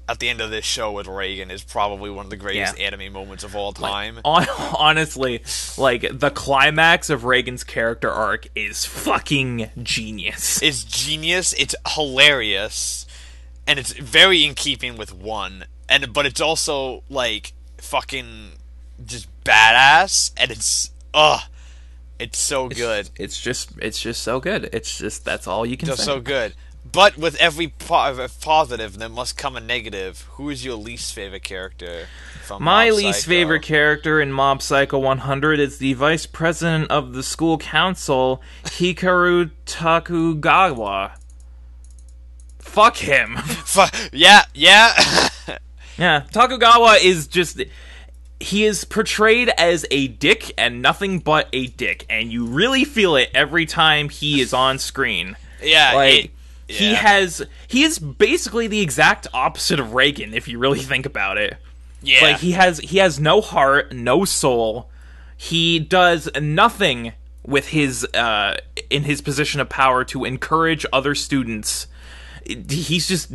[0.07, 2.87] At the end of this show with Reigen is probably one of the greatest Yeah.
[2.87, 4.19] anime moments of all time.
[4.25, 4.47] Hon-
[4.77, 5.41] honestly,
[5.77, 10.61] like the climax of Reigen's character arc is fucking genius.
[10.61, 11.53] It's genius.
[11.53, 13.05] It's hilarious,
[13.65, 15.65] and it's very in keeping with one.
[15.87, 18.53] And but it's also like fucking
[19.05, 21.41] just badass, and it's ugh,
[22.19, 24.69] it's so good, It's just it's just so good.
[24.73, 26.05] It's just that's all you can just say.
[26.05, 26.53] so good.
[26.89, 30.27] But with every po- positive, there must come a negative.
[30.33, 32.07] Who is your least favorite character
[32.43, 33.29] from My Mob least Psycho?
[33.29, 39.51] favorite character in Mob Psycho 100 is the vice president of the school council, Hikaru
[39.65, 41.13] Takugawa.
[42.59, 43.37] Fuck him.
[44.11, 44.93] Yeah, yeah.
[45.97, 47.59] yeah, Takugawa is just.
[48.39, 53.15] He is portrayed as a dick and nothing but a dick, and you really feel
[53.15, 55.37] it every time he is on screen.
[55.63, 56.31] yeah, Like it-
[56.77, 61.37] he has, he is basically the exact opposite of Reigen if you really think about
[61.37, 61.57] it.
[62.01, 62.21] yeah.
[62.21, 64.89] Like he has he has no heart, no soul.
[65.37, 67.13] He does nothing
[67.45, 68.55] with his uh
[68.89, 71.87] in his position of power to encourage other students.
[72.45, 73.33] He's just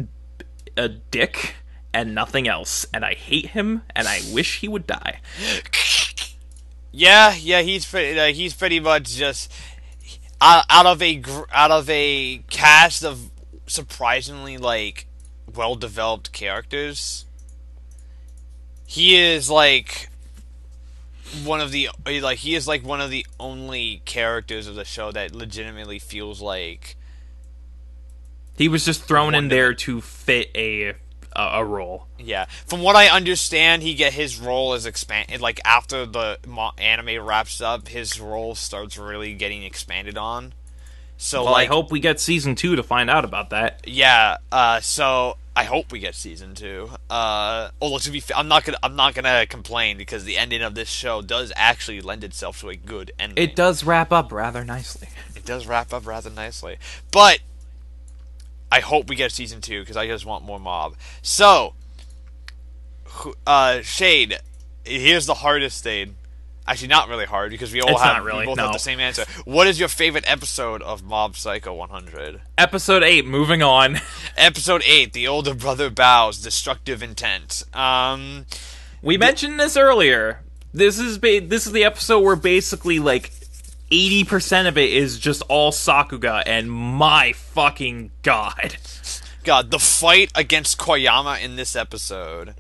[0.76, 1.54] a dick
[1.94, 5.20] and nothing else, and I hate him and I wish he would die.
[6.90, 8.18] Yeah, yeah, he's pretty.
[8.18, 9.52] Uh, he's pretty much just
[10.40, 11.22] out, out of a
[11.52, 13.30] out of a cast of
[13.66, 15.06] surprisingly like
[15.54, 17.24] well developed characters.
[18.86, 20.08] He is like
[21.44, 25.12] one of the like he is like one of the only characters of the show
[25.12, 26.96] that legitimately feels like
[28.56, 30.94] He was just thrown in there to fit a
[31.38, 32.06] a, a role.
[32.18, 35.40] Yeah, from what I understand, he get his role is expanded.
[35.40, 36.38] Like after the
[36.78, 40.52] anime wraps up, his role starts really getting expanded on.
[41.16, 43.80] So Well, like, I hope we get season two to find out about that.
[43.88, 44.36] yeah.
[44.52, 46.90] Uh, so I hope we get season two.
[47.10, 50.62] Uh, although to be, fa- I'm not gonna, I'm not gonna complain because the ending
[50.62, 53.42] of this show does actually lend itself to a good ending.
[53.42, 55.08] It does wrap up rather nicely.
[55.34, 56.76] It does wrap up rather nicely,
[57.10, 57.40] but
[58.70, 60.94] I hope we get season two because I just want more mob.
[61.22, 61.74] So,
[63.46, 64.34] uh, Shane,
[64.84, 66.16] here's the hardest thing.
[66.66, 68.64] Actually, not really hard because we all It's have really, we both no.
[68.64, 69.24] have the same answer.
[69.46, 72.42] What is your favorite episode of Mob Psycho 100?
[72.58, 73.24] Episode eight.
[73.24, 74.00] Moving on.
[74.36, 77.62] Episode eight, the older brother bows, destructive intent.
[77.72, 78.44] Um,
[79.00, 80.40] We mentioned this earlier.
[80.74, 83.32] This is ba- this is the episode where basically like
[83.90, 88.76] eighty percent of it is just all Sakuga, and my fucking god,
[89.44, 92.54] God, the fight against Koyama in this episode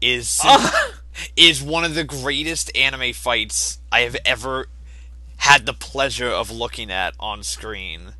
[0.00, 0.40] is
[1.36, 4.68] is one of the greatest anime fights I have ever
[5.38, 8.14] had the pleasure of looking at on screen.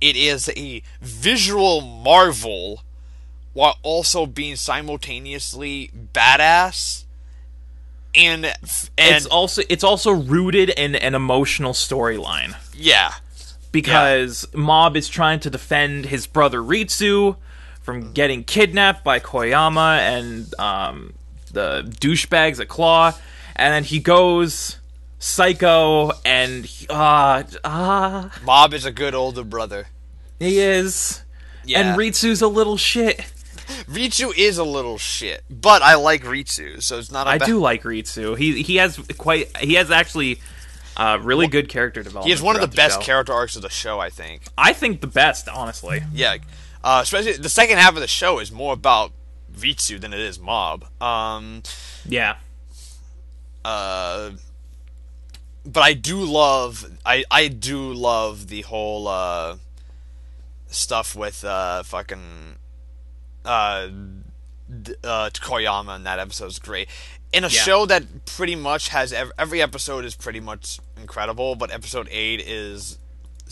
[0.00, 2.82] It is a visual marvel
[3.52, 7.03] while also being simultaneously badass
[8.14, 8.56] and and
[8.98, 13.14] it's also it's also rooted in an emotional storyline yeah.
[13.72, 17.36] because Mob is trying to defend his brother Ritsu
[17.82, 21.14] from getting kidnapped by Koyama and um,
[21.52, 23.12] the douchebags at Claw,
[23.56, 24.78] and then he goes
[25.18, 29.86] psycho and ah ah Mob is a good older brother.
[30.38, 31.22] he is.
[31.66, 31.80] Yeah.
[31.80, 33.24] And Ritsu's a little shit.
[33.88, 37.46] Ritsu is a little shit, but I like Ritsu, so it's not a I bad-
[37.46, 38.36] do like Ritsu.
[38.38, 40.40] He he has quite he has actually
[40.96, 42.26] uh, really good character development.
[42.28, 43.04] He is one of the throughout best show.
[43.06, 44.42] character arcs of the show, I think.
[44.56, 46.02] I think the best, honestly.
[46.12, 46.36] Yeah,
[46.82, 49.12] uh, especially the second half of the show is more about
[49.56, 50.84] Ritsu than it is Mob.
[51.02, 51.62] Um,
[52.06, 52.36] Yeah.
[53.64, 54.30] uh,
[55.66, 59.56] but I do love I I do love the whole uh,
[60.68, 62.56] stuff with uh, fucking
[63.44, 63.88] uh,
[65.04, 66.88] uh, Koyama in that episode is great.
[67.32, 67.60] In a Yeah.
[67.60, 72.40] show that pretty much has ev- every episode is pretty much incredible, but episode eight
[72.40, 72.98] is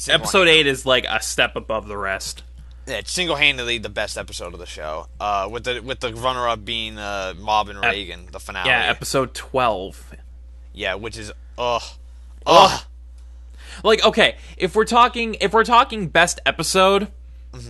[0.08, 2.42] Episode eight is like a step above the rest.
[2.86, 5.06] Yeah, it's single-handedly the best episode of the show.
[5.20, 8.68] Uh, with the with the runner-up being uh, Mob and Reigen, the finale.
[8.68, 10.02] Yeah, episode twelve.
[10.72, 11.82] Yeah, which is ugh,
[12.46, 12.82] ugh.
[13.84, 17.08] Like, okay, if we're talking if we're talking best episode,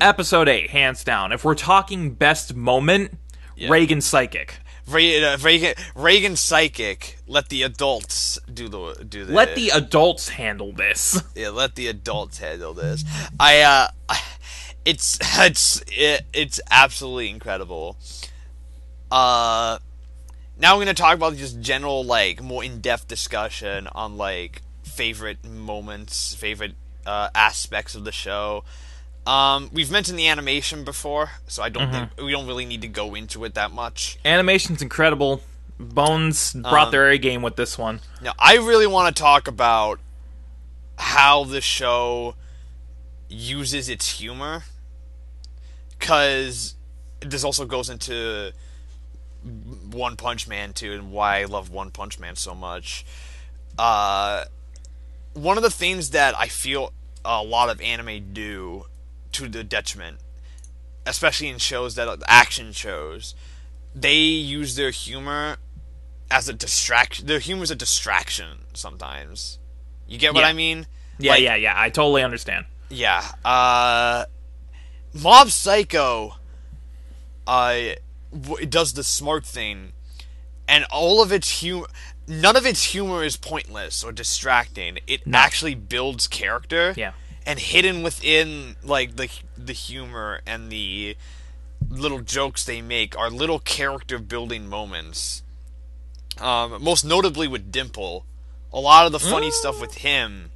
[0.01, 1.33] episode 8 hands down.
[1.33, 3.13] If we're talking best moment,
[3.59, 4.59] Reigen psychic.
[4.89, 7.19] Uh, Reigen, Reigen psychic.
[7.27, 9.33] Let the adults do the do the.
[9.33, 11.23] Let the adults handle this.
[11.35, 13.05] yeah, let the adults handle this.
[13.39, 13.89] I uh,
[14.85, 17.97] it's it's it, it's absolutely incredible.
[19.11, 19.79] Uh,
[20.59, 25.45] now we're gonna talk about just general like more in depth discussion on like favorite
[25.45, 26.75] moments, favorite
[27.07, 28.65] uh, aspects of the show.
[29.27, 32.89] Um, we've mentioned the animation before, so I don't think we don't really need to
[32.89, 34.19] go into it that much.
[34.25, 35.43] Animation's incredible.
[35.79, 38.01] Bones brought their A game with this one.
[38.21, 40.01] Now, I really want to talk about
[40.99, 42.35] how the show
[43.29, 44.65] uses its humor,
[45.99, 46.75] because
[47.21, 48.53] this also goes into
[49.91, 53.05] One Punch Man too, and why I love One Punch Man so much.
[53.79, 54.45] Uh,
[55.35, 56.93] one of the things that I feel
[57.25, 58.87] a lot of anime do
[59.33, 60.19] to the detriment,
[61.07, 63.35] especially in shows that action shows,
[63.95, 65.57] they use their humor
[66.31, 67.27] as a distraction.
[67.27, 69.59] Their humor is a distraction sometimes.
[70.07, 70.49] You get what Yeah.
[70.49, 70.87] I mean?
[71.19, 71.75] Yeah, Like- yeah, yeah.
[71.77, 72.67] I totally understand.
[72.89, 73.27] Yeah.
[73.45, 74.25] Uh,
[75.15, 76.37] Mob Psycho.
[77.47, 77.95] Uh,
[78.33, 79.93] w- it does the smart thing,
[80.69, 81.87] and all of its humor.
[82.29, 85.01] None of its humor is pointless or distracting.
[85.09, 85.39] It No.
[85.39, 86.95] actually builds character.
[86.97, 87.13] Yeah.
[87.45, 91.17] And hidden within like the the humor and the
[91.89, 95.43] little jokes they make are little character building moments.
[96.41, 98.25] Um, most notably with Dimple,
[98.73, 100.51] a lot of the funny stuff with him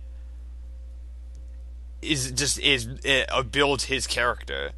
[2.00, 4.70] is just is uh, builds his character.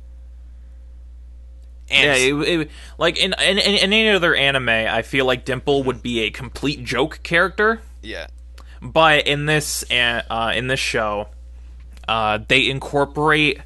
[1.91, 5.85] And Yeah, it, it, like in, in in any other anime, I feel like Dimple
[5.85, 8.27] would be a complete joke character, yeah,
[8.83, 11.29] but in this uh, uh, in this show,
[12.09, 13.61] uh, they incorporate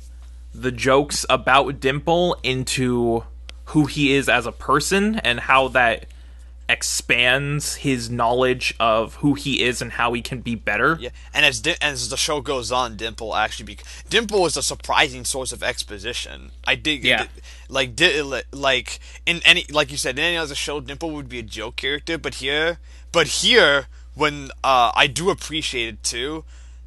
[0.54, 3.24] the jokes about Dimple into
[3.66, 6.06] who he is as a person and how that
[6.68, 10.96] expands his knowledge of who he is and how he can be better.
[11.00, 11.10] yeah.
[11.34, 13.78] And as Di- as the show goes on, Dimple actually be-
[14.08, 16.50] Dimple is a surprising source of exposition.
[16.66, 17.04] I dig.
[17.04, 17.26] Yeah.
[17.68, 21.38] Like di- like in any like you said in any other show, Dimple would be
[21.38, 22.78] a joke character, but here,
[23.12, 26.44] but here when uh, I do appreciate it too,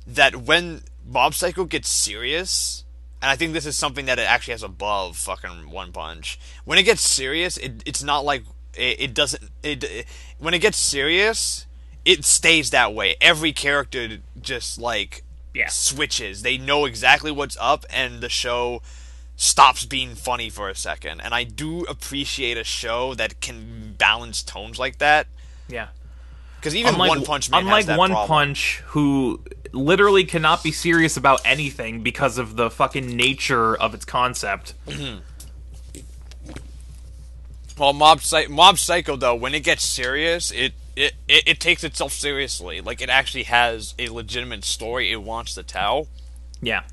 [0.08, 2.84] that when Mob Psycho gets serious.
[3.22, 6.38] And I think this is something that it actually has above fucking One Punch.
[6.64, 8.44] When it gets serious, it, it's not like
[8.76, 9.44] it, it doesn't.
[9.64, 10.06] It, it
[10.38, 11.66] when it gets serious,
[12.04, 13.16] it stays that way.
[13.22, 15.24] Every character just like
[15.56, 15.70] Yeah.
[15.70, 16.42] switches.
[16.44, 18.82] They know exactly what's up, and the show
[19.38, 21.22] stops being funny for a second.
[21.22, 25.28] And I do appreciate a show that can balance tones like that.
[25.68, 25.88] Yeah.
[26.66, 28.28] Because even unlike One Punch Man unlike One problem.
[28.28, 29.40] Punch, who
[29.72, 34.74] literally cannot be serious about anything because of the fucking nature of its concept.
[37.78, 41.84] Well, Mob, Psy- Mob Psycho though, when it gets serious, it, it it it takes
[41.84, 42.80] itself seriously.
[42.80, 46.08] Like it actually has a legitimate story it wants to tell.
[46.62, 46.84] Yeah.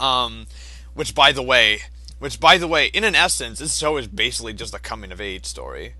[0.00, 0.46] Um,
[0.94, 1.80] which by the way,
[2.20, 5.20] which by the way, in an essence, this show is basically just a coming of
[5.20, 5.92] age story.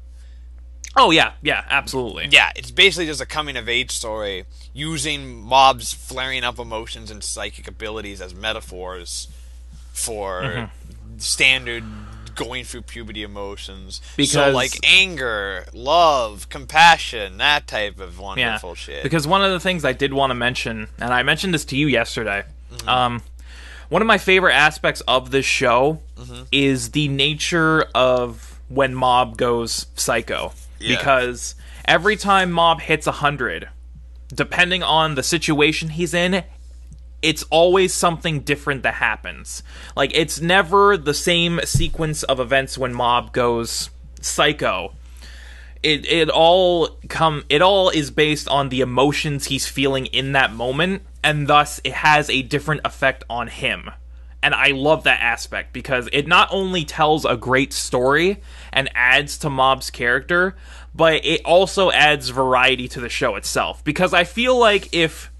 [0.97, 2.29] Oh yeah, yeah, absolutely.
[2.31, 7.23] Yeah, it's basically just a coming of age story using mobs flaring up emotions and
[7.25, 9.29] psychic abilities as metaphors
[9.93, 11.19] for Mm-hmm.
[11.19, 11.85] standard
[12.35, 14.01] going through puberty emotions.
[14.25, 18.23] so like anger, love, compassion, that type of Yeah.
[18.23, 19.03] wonderful shit.
[19.05, 21.77] Because one of the things I did want to mention, and I mentioned this to
[21.77, 22.43] you yesterday,
[22.73, 22.89] Mm-hmm.
[22.89, 23.23] um,
[23.89, 26.43] one of my favorite aspects of this show Mm-hmm.
[26.51, 30.53] is the nature of when Mob goes psycho.
[30.85, 30.97] Yeah.
[30.97, 31.55] Because
[31.87, 33.69] every time Mob hits 100,
[34.29, 36.45] depending on the situation he's in,
[37.23, 39.63] it's always something different that happens.
[39.97, 43.89] Like it's never the same sequence of events when Mob goes
[44.21, 44.93] psycho.
[45.83, 50.53] It it all come it all is based on the emotions he's feeling in that
[50.53, 53.91] moment and thus it has a different effect on him.
[54.45, 58.43] And I love that aspect because it not only tells a great story
[58.75, 60.55] and adds to Mob's character,
[60.95, 63.83] but it also adds variety to the show itself.
[63.85, 65.31] Because I feel like if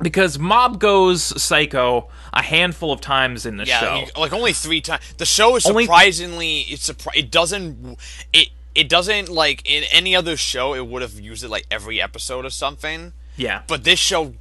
[0.00, 3.94] because Mob goes psycho a handful of times in the yeah, show.
[3.96, 5.02] you- like only three times.
[5.18, 7.98] The show is surprisingly it's surpri- it doesn't
[8.32, 12.00] it it doesn't like in any other show it would have used it like every
[12.00, 13.12] episode or something.
[13.36, 13.62] yeah.
[13.68, 14.32] But this show,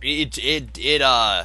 [0.00, 1.44] it it it uh,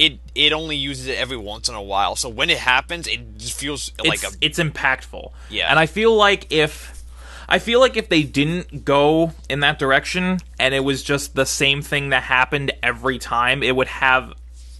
[0.00, 2.16] it it only uses it every once in a while.
[2.16, 5.30] So when it happens, it just feels like it's, a it's impactful.
[5.50, 5.68] Yeah.
[5.68, 7.04] And I feel like if
[7.46, 11.44] I feel like if they didn't go in that direction and it was just the
[11.44, 14.32] same thing that happened every time, it would have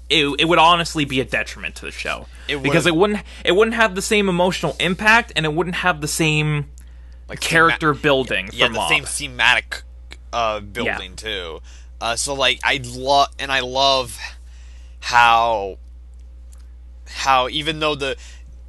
[0.09, 3.53] it, it would honestly be a detriment to the show It because it wouldn't it
[3.53, 6.71] wouldn't have the same emotional impact and it wouldn't have the same
[7.29, 8.89] like character thema- building for yeah, the Mob.
[8.89, 9.83] same thematic
[10.33, 11.61] uh, building too.
[12.01, 14.19] Uh, so like I love and I love
[15.01, 15.79] how
[17.07, 18.17] how even though the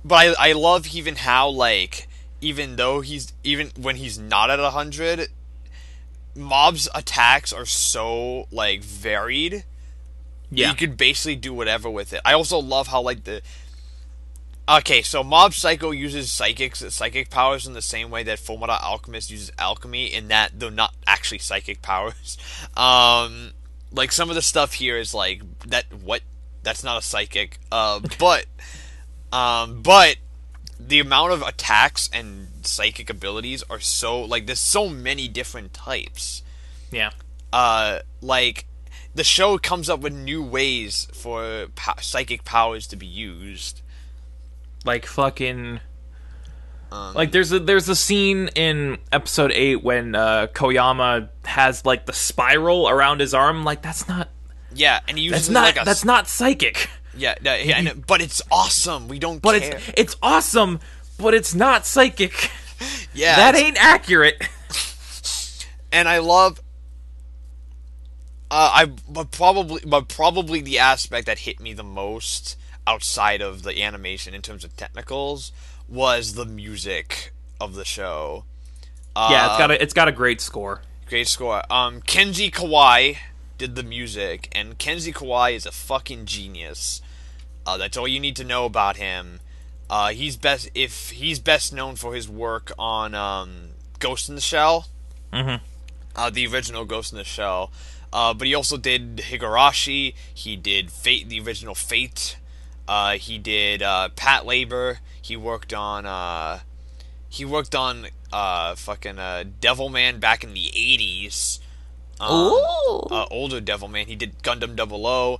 [0.04, 2.08] but I I love even how like
[2.42, 5.28] even though he's even when he's not at a hundred,
[6.36, 9.64] mob's attacks are so like varied.
[10.50, 10.70] yeah.
[10.70, 12.22] You could basically do whatever with it.
[12.26, 13.42] I also love how like the
[14.70, 19.30] Okay, so Mob Psycho uses psychics psychic powers in the same way that Fullmetal Alchemist
[19.30, 22.38] uses alchemy in that they're not actually psychic powers.
[22.78, 23.52] Um
[23.92, 25.42] like some of the stuff here is like
[25.72, 26.22] that what
[26.64, 27.60] that's not a psychic.
[27.72, 28.46] Uh but
[29.34, 30.18] um but
[30.80, 36.42] the amount of attacks and psychic abilities are so like there's so many different types
[36.92, 37.12] yeah.
[37.54, 38.66] uh, like
[39.14, 43.82] the show comes up with new ways for po- psychic powers to be used.
[44.86, 45.80] like fucking
[46.92, 52.06] Um, like there's a there's a scene in episode 8 when uh Koyama has like
[52.06, 54.28] the spiral around his arm like that's not
[54.74, 58.06] Yeah, and he uses that's not like a that's not psychic yeah, no, yeah, and
[58.06, 59.08] but it's awesome.
[59.08, 59.76] We don't but care.
[59.76, 60.80] it's it's awesome
[61.18, 62.52] but it's not psychic
[63.14, 64.42] yeah, that ain't accurate
[65.92, 66.60] and I love.
[68.50, 73.64] Uh, I but probably but probably the aspect that hit me the most outside of
[73.64, 75.52] the animation in terms of technicals
[75.88, 78.46] was the music of the show.
[79.16, 81.62] yeah it's got a it's got a great score Great score.
[81.70, 83.18] Um, Kenji Kawai
[83.62, 87.00] did the music, and Kenji Kawai is a fucking genius.
[87.64, 89.40] Uh, that's all you need to know about him.
[89.88, 94.42] Uh, he's best if he's best known for his work on um, Ghost in the
[94.42, 94.88] Shell,
[95.32, 95.62] Mhm.
[96.16, 97.72] uh, the original Ghost in the Shell.
[98.12, 100.16] Uh, but he also did Higurashi.
[100.34, 102.38] He did Fate, the original Fate.
[102.88, 104.98] Uh, he did uh, Patlabor.
[105.22, 106.62] He worked on uh,
[107.30, 111.60] he worked on uh, fucking uh, Devilman back in the '80s.
[112.22, 114.06] Um, uh, older Devilman.
[114.06, 115.40] He did Gundam Double O.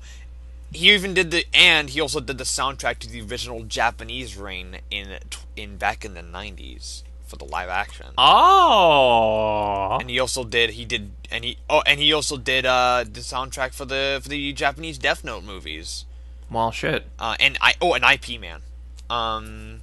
[0.74, 4.78] He even did the and he also did the soundtrack to the original Japanese Ring
[4.90, 5.20] in
[5.56, 8.08] in back in the '90s for the live action.
[8.18, 13.04] oh And he also did he did and he oh and he also did uh
[13.04, 16.06] the soundtrack for the for the Japanese Death Note movies.
[16.50, 18.62] well shit Uh and I oh an IP Man.
[19.10, 19.82] Um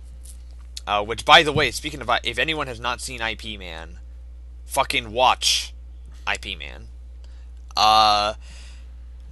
[0.87, 3.99] uh which by the way, speaking of if anyone has not seen IP Man,
[4.65, 5.75] fucking watch
[6.33, 6.89] IP Man.
[7.77, 8.35] Uh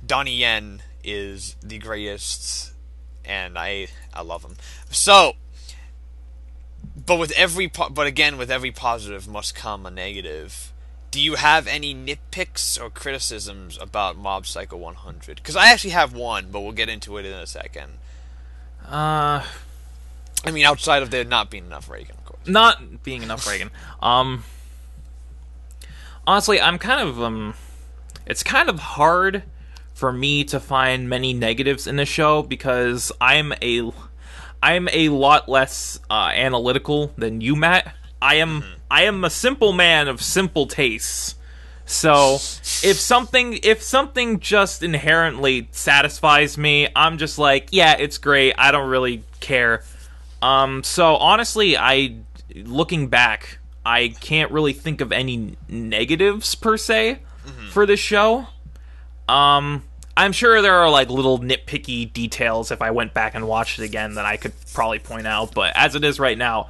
[0.06, 2.72] Donnie Yen is the greatest
[3.24, 4.56] and I I love him.
[4.90, 5.34] So
[7.06, 10.72] but with every po- but again with every positive must come a negative.
[11.10, 15.36] Do you have any nitpicks or criticisms about Mob Psycho 100?
[15.36, 17.92] Because I actually have one, but we'll get into it in a second.
[18.86, 19.44] uh
[20.44, 22.46] I mean, outside of there not being enough Reigen, of course.
[22.46, 23.70] not being enough Reigen.
[24.00, 24.44] Um,
[26.26, 27.54] honestly, I'm kind of um,
[28.26, 29.44] it's kind of hard
[29.94, 33.90] for me to find many negatives in the show because I'm a
[34.62, 37.94] I'm a lot less uh, analytical than you, Matt.
[38.20, 41.34] I am I am a simple man of simple tastes.
[41.88, 48.54] So if something if something just inherently satisfies me, I'm just like, yeah, it's great.
[48.58, 49.84] I don't really care.
[50.42, 52.16] Um, so honestly, I
[52.54, 57.20] looking back, I can't really think of any negatives per se
[57.70, 58.48] for this show.
[59.28, 59.84] Um,
[60.16, 63.84] I'm sure there are like little nitpicky details if I went back and watched it
[63.84, 66.68] again that I could probably point out, but as it is right now,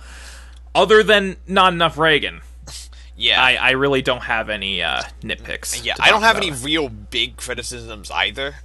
[0.74, 2.42] other than not enough Reigen,
[3.16, 3.42] Yeah.
[3.42, 5.82] I, I really don't have any uh, nitpicks.
[5.82, 6.46] yeah, I don't have about.
[6.48, 8.56] any real big criticisms either.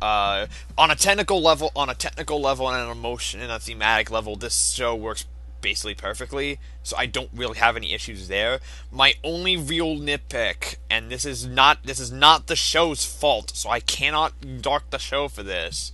[0.00, 0.46] Uh,
[0.78, 4.36] on a technical level, on a technical level, and an emotion and a thematic level,
[4.36, 5.26] this show works
[5.60, 6.58] basically perfectly.
[6.82, 8.60] So I don't really have any issues there.
[8.90, 13.70] My only real nitpick, and this is not this is not the show's fault, so
[13.70, 15.92] I cannot dark the show for this.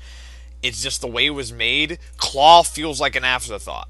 [0.62, 1.99] It's just the way it was made.
[2.16, 3.89] Claw feels like an afterthought.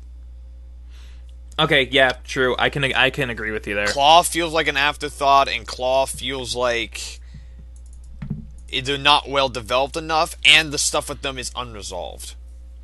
[1.58, 2.56] Okay, yeah, true.
[2.58, 3.86] I can I can agree with you there.
[3.86, 7.20] Claw feels like an afterthought, and Claw feels like
[8.82, 12.34] they're not well developed enough, and the stuff with them is unresolved.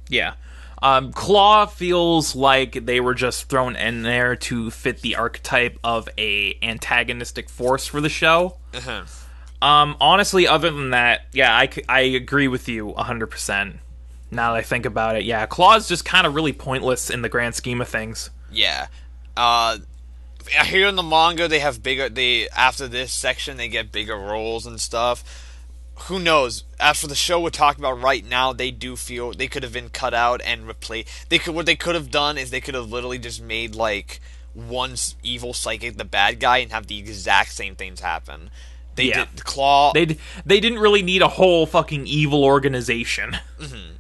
[0.09, 0.35] Yeah.
[0.83, 6.09] Um, Claw feels like they were just thrown in there to fit the archetype of
[6.17, 8.57] a antagonistic force for the show.
[8.73, 9.03] Uh-huh.
[9.63, 13.77] Um, honestly, other than that, yeah, I, I agree with you 100%.
[14.31, 17.29] Now that I think about it, yeah, Claw's just kind of really pointless in the
[17.29, 18.31] grand scheme of things.
[18.51, 18.87] Yeah.
[19.37, 19.79] Uh,
[20.65, 22.09] here in the manga, they have bigger.
[22.09, 25.50] They after this section, they get bigger roles and stuff.
[26.03, 26.65] Who knows?
[26.79, 29.73] As for the show we're talking about right now, they do feel they could have
[29.73, 31.29] been cut out and replaced.
[31.29, 34.21] They could what they could have done is they could have literally just made like
[34.55, 38.51] one evil psychic the bad guy and have the exact same things happen.
[38.97, 39.27] They Yeah.
[39.35, 39.93] did claw.
[39.93, 43.39] They they didn't really need a whole fucking evil organization.
[43.61, 43.97] Mm-hmm.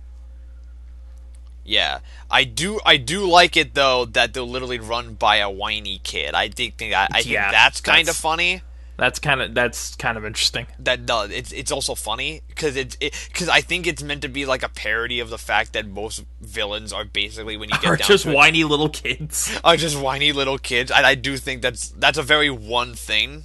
[1.64, 1.98] yeah,
[2.30, 2.80] I do.
[2.84, 6.34] I do like it though that they're literally run by a whiny kid.
[6.34, 8.62] I think, think I, I think Yeah, that's kind of funny.
[9.00, 10.66] That's kind of that's kind of interesting.
[10.78, 14.44] that does it's it's also funny because it's because I think it's meant to be
[14.44, 17.96] like a parody of the fact that most villains are basically when you get Or
[17.96, 19.58] down just to it, whiny little kids.
[19.64, 20.90] are just whiny little kids.
[20.90, 23.44] And I do think that's that's a very one thing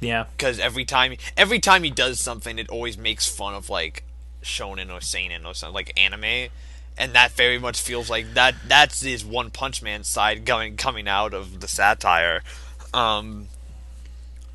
[0.00, 0.24] Yeah.
[0.36, 4.04] because every time every time he does something, it always makes fun of like
[4.42, 6.48] shonen or seinen or something like anime.
[6.96, 8.54] And that very much feels like that.
[8.66, 12.42] That's his One Punch Man side going coming out of the satire.
[12.94, 13.48] Um,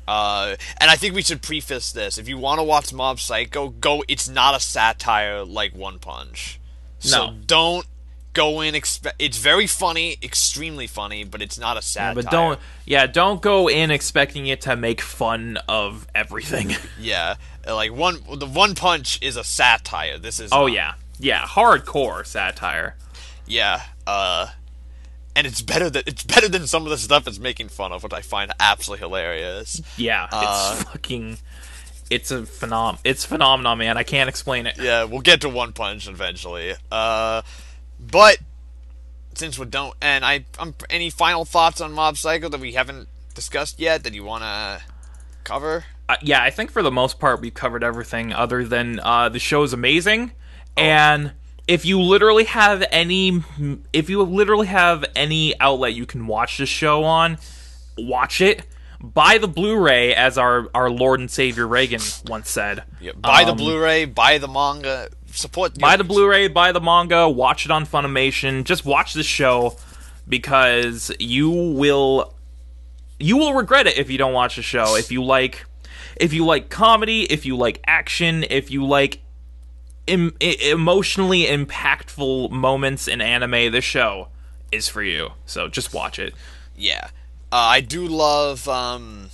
[0.08, 2.18] uh, and I think we should preface this.
[2.18, 4.02] If you want to watch Mob Psycho, go.
[4.08, 6.58] It's not a satire like One Punch.
[6.98, 7.36] So No.
[7.46, 7.86] don't
[8.32, 9.16] go in expect.
[9.18, 12.14] It's very funny, extremely funny, but it's not a satire.
[12.14, 16.74] But don't yeah, don't go in expecting it to make fun of everything.
[17.00, 17.34] Yeah,
[17.66, 18.18] like one.
[18.36, 20.18] The One Punch is a satire.
[20.18, 20.52] This is.
[20.52, 20.72] oh not.
[20.72, 20.94] yeah.
[21.18, 22.96] Yeah, hardcore satire.
[23.46, 23.82] Yeah.
[24.06, 24.48] Uh,
[25.34, 28.02] and it's better than it's better than some of the stuff it's making fun of,
[28.02, 29.80] which I find absolutely hilarious.
[29.96, 31.38] Yeah, Uh, it's fucking
[32.10, 33.96] it's a phenom it's phenomenon, man.
[33.96, 34.76] I can't explain it.
[34.78, 36.74] Yeah, we'll get to One Punch eventually.
[36.90, 37.42] Uh,
[37.98, 38.38] but
[39.34, 43.08] since we don't, and I, um, any final thoughts on Mob Psycho that we haven't
[43.34, 44.82] discussed yet that you want to
[45.44, 45.84] cover?
[46.08, 49.38] Uh, yeah, I think for the most part we've covered everything other than uh, the
[49.38, 50.32] show is amazing,
[50.76, 50.82] Oh.
[50.82, 51.32] and
[51.68, 53.42] if you literally have any,
[53.92, 57.38] if you literally have any outlet you can watch this show on,
[57.96, 58.62] watch it.
[59.00, 62.84] Buy the Blu-ray, as our our Lord and Savior Reigen once said.
[63.00, 65.76] Yeah, buy the Um, Blu-ray, buy the manga, support.
[65.78, 68.62] buy the Blu-ray, buy the manga, watch it on Funimation.
[68.62, 69.76] Just watch the show
[70.28, 72.32] because you will
[73.18, 74.94] you will regret it if you don't watch the show.
[74.96, 75.64] If you like
[76.20, 79.20] if you like comedy, if you like action, if you like
[80.08, 84.28] em- emotionally impactful moments in anime, this show
[84.70, 85.30] is for you.
[85.46, 86.34] So just watch it.
[86.76, 87.08] Yeah,
[87.50, 88.66] uh, I do love.
[88.68, 89.28] Um,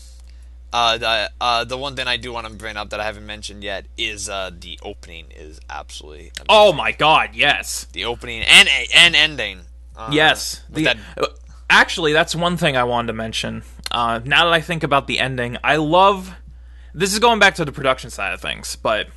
[0.73, 3.25] uh, the uh, the one thing I do want to bring up that I haven't
[3.27, 6.47] mentioned yet is uh, the opening is absolutely amazing.
[6.49, 7.85] Oh my god, yes.
[7.93, 9.61] the opening and and ending.
[9.97, 10.63] Uh, Yes.
[10.71, 11.27] The, that- uh,
[11.71, 13.63] actually, that's one thing I wanted to mention.
[13.91, 16.35] Uh, now that I think about the ending, I love.
[16.95, 19.09] This is going back to the production side of things, but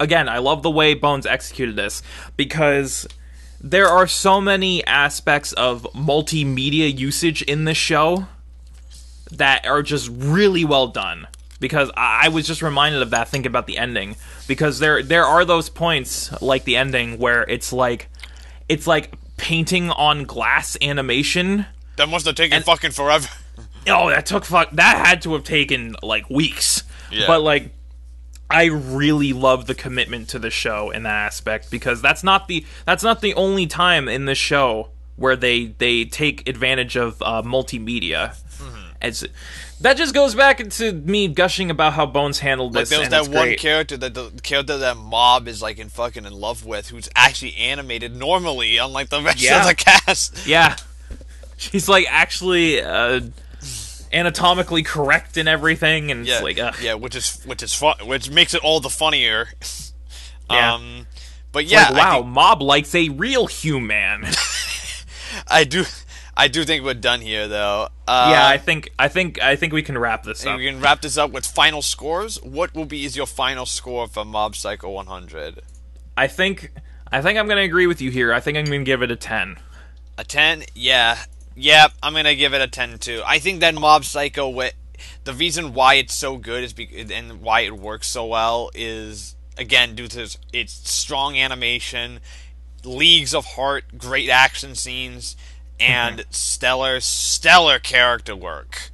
[0.00, 2.02] again, I love the way Bones executed this
[2.36, 3.06] because
[3.60, 8.26] there are so many aspects of multimedia usage in this show
[9.30, 11.26] that are just really well done.
[11.60, 14.16] Because I I was just reminded of that thinking about the ending.
[14.46, 18.08] Because there there are those points like the ending where it's like
[18.68, 21.66] it's like painting on glass animation.
[21.96, 23.28] that must have taken fucking forever.
[23.88, 24.70] Oh, that took fuck.
[24.72, 26.82] That had to have taken like weeks.
[27.10, 27.26] Yeah.
[27.26, 27.72] But like,
[28.50, 32.64] I really love the commitment to the show in that aspect because that's not the
[32.86, 37.42] that's not the only time in the show where they they take advantage of uh,
[37.42, 38.34] multimedia.
[38.58, 38.88] Mm-hmm.
[39.02, 39.26] As
[39.80, 42.90] that just goes back into me gushing about how Bones handled Like this.
[42.90, 43.60] there was that one great.
[43.60, 47.54] character that the character that Mob is like in fucking in love with, who's actually
[47.56, 49.60] animated normally, unlike the rest Yeah.
[49.60, 50.46] of the cast.
[50.46, 50.74] Yeah.
[51.58, 53.20] She's like actually uh,
[54.12, 56.76] anatomically correct and everything, and Yeah, it's like, ugh.
[56.80, 59.48] yeah, which is which is fun, which makes it all the funnier.
[60.50, 60.74] Yeah.
[60.76, 61.06] Um,
[61.52, 64.24] but yeah, Like, wow, think- Mob likes a real human.
[65.46, 65.84] I do,
[66.34, 67.88] I do think we're done here though.
[68.06, 70.58] Uh, yeah, I think I think I think we can wrap this and up.
[70.58, 72.40] we can wrap this up with final scores.
[72.42, 75.60] What will be is your final score for Mob Psycho 100?
[76.16, 76.72] I think
[77.12, 78.32] I think I'm gonna agree with you here.
[78.32, 79.56] I think I'm gonna give it a ten.
[80.16, 80.64] A 10?
[80.74, 81.18] Yeah.
[81.60, 83.20] Yeah, I'm going to give it a 10 too.
[83.26, 84.74] I think that Mob Psycho wi-
[85.24, 89.34] the reason why it's so good is be- and why it works so well is
[89.56, 92.20] again due to its, its strong animation,
[92.84, 95.36] leagues of heart, great action scenes
[95.80, 98.90] and stellar stellar character work.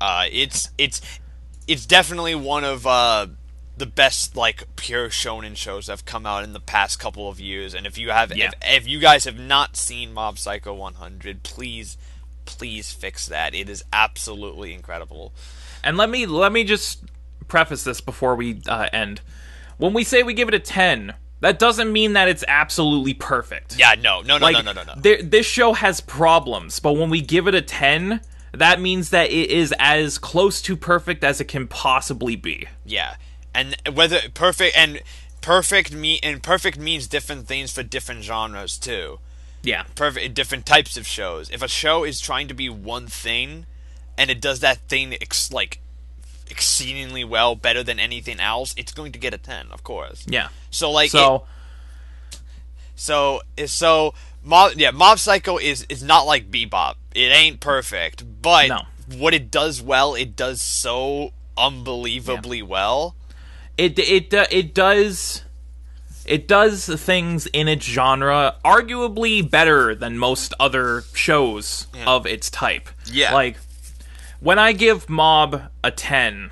[0.00, 1.00] Uh, it's it's
[1.68, 3.28] it's definitely one of uh,
[3.78, 7.40] the best like pure shonen shows that have come out in the past couple of
[7.40, 7.74] years.
[7.74, 8.50] And if you have, Yeah.
[8.62, 11.96] if, if you guys have not seen Mob Psycho 100, please,
[12.44, 13.54] please fix that.
[13.54, 15.32] It is absolutely incredible.
[15.82, 17.04] And let me let me just
[17.46, 19.20] preface this before we uh, end.
[19.78, 23.78] When we say we give it a ten, that doesn't mean that it's absolutely perfect.
[23.78, 24.94] Yeah, no, no, no, like no, no, no, no.
[25.00, 28.20] there- this show has problems, but when we give it a ten,
[28.52, 32.66] that means that it is as close to perfect as it can possibly be.
[32.84, 33.14] Yeah.
[33.58, 35.00] And whether perfect and
[35.40, 39.18] perfect me and perfect means different things for different genres too.
[39.62, 39.84] Yeah.
[39.94, 41.50] Perfect different types of shows.
[41.50, 43.66] If a show is trying to be one thing,
[44.16, 45.80] and it does that thing ex- like
[46.50, 50.24] exceedingly well, better than anything else, it's going to get a ten, of course.
[50.28, 50.48] Yeah.
[50.70, 52.38] So like So it-
[52.94, 58.68] so so mob yeah mob psycho is is not like bebop it ain't perfect but
[58.68, 58.82] No.
[59.16, 63.14] what it does well it does so unbelievably well
[63.78, 65.44] it it uh, it does
[66.26, 72.90] it does things in its genre arguably better than most other shows of its type.
[73.10, 73.32] Yeah.
[73.32, 73.56] Like
[74.40, 76.50] when I give Mob a 10,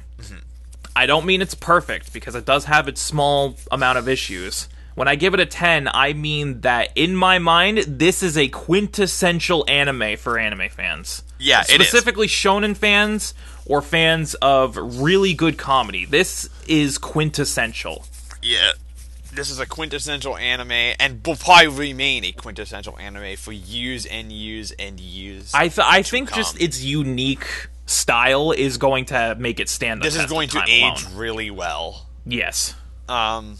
[0.97, 4.69] I don't mean it's perfect because it does have its small amount of issues.
[4.97, 8.49] When I give it a 10, I mean that in my mind this is a
[8.49, 11.23] quintessential anime for anime fans.
[11.39, 11.89] Yeah, it is.
[11.89, 13.35] Specifically shonen fans
[13.67, 16.05] or fans of really good comedy.
[16.07, 18.05] This is quintessential.
[18.43, 18.73] yeah
[19.35, 24.33] this is a quintessential anime and will probably remain a quintessential anime for years and
[24.33, 26.39] years and years I th- I think come.
[26.39, 27.47] just its unique
[27.85, 30.01] style is going to make it stand.
[30.01, 31.17] The this is going to age alone.
[31.19, 32.75] really well Yes.
[33.11, 33.59] um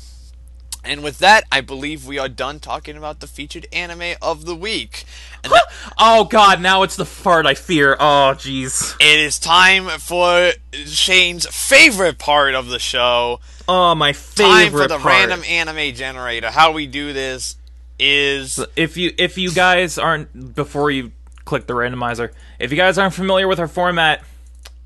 [0.87, 4.55] and with that, I believe we are done talking about the featured anime of the
[4.55, 5.05] week.
[5.43, 5.65] That-
[5.99, 6.61] Oh God!
[6.61, 7.95] Now it's the fart I fear.
[7.99, 8.95] Oh jeez.
[9.01, 13.41] It is time for Shane's favorite part of the show.
[13.69, 15.05] Oh my favorite Time for the part.
[15.29, 16.51] random anime generator.
[16.51, 17.57] How we do this
[17.99, 21.13] is If you if you guys aren't before you
[21.45, 24.23] click the randomizer, if you guys aren't familiar with our format,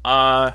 [0.04, 0.52] uh.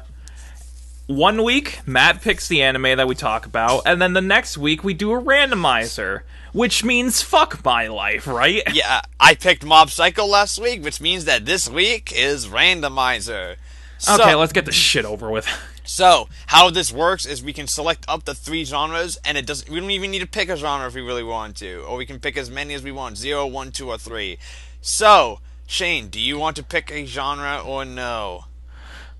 [1.07, 4.83] One week, Matt picks the anime that we talk about, and then the next week
[4.83, 6.21] we do a randomizer,
[6.51, 8.63] which means fuck my life, right?
[8.73, 9.01] yeah.
[9.19, 13.57] I picked Mob Psycho last week, which means that this week is randomizer.
[13.99, 15.47] So, Okay, let's get this shit over with.
[15.87, 19.69] So how this works is we can select up to three genres, and it doesn't.
[19.69, 22.07] We don't even need to pick a genre if we really want to, or we
[22.07, 24.39] can pick as many as we want: zero, one, two, or three.
[24.81, 28.45] So Shane, do you want to pick a genre or no?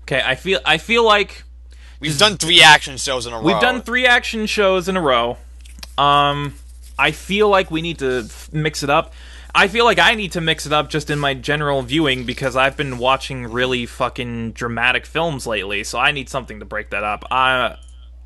[0.02, 1.44] Okay, I feel I feel like
[2.00, 3.42] We've done three action shows in a row.
[3.42, 5.38] We've done three action shows in a row.
[5.96, 6.54] Um,
[6.98, 9.12] I feel like we need to f- mix it up.
[9.54, 12.56] I feel like I need to mix it up just in my general viewing because
[12.56, 17.02] I've been watching really fucking dramatic films lately, so I need something to break that
[17.02, 17.24] up.
[17.30, 17.76] I,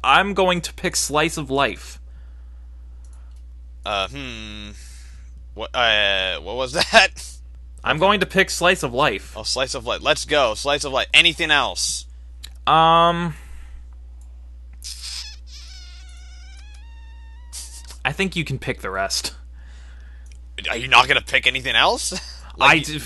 [0.02, 2.00] I'm going to pick Slice of Life.
[3.86, 4.70] Uh, hmm.
[5.54, 5.74] What?
[5.74, 7.10] Uh, what was that?
[7.84, 9.34] I'm going to pick Slice of Life.
[9.36, 10.02] Oh, slice of life.
[10.02, 10.54] Let's go.
[10.54, 11.06] Slice of life.
[11.14, 12.06] Anything else?
[12.66, 13.34] Um,
[18.04, 19.34] I think you can pick the rest.
[20.70, 22.12] Are you not gonna pick anything else?
[22.60, 23.00] I, Like, d-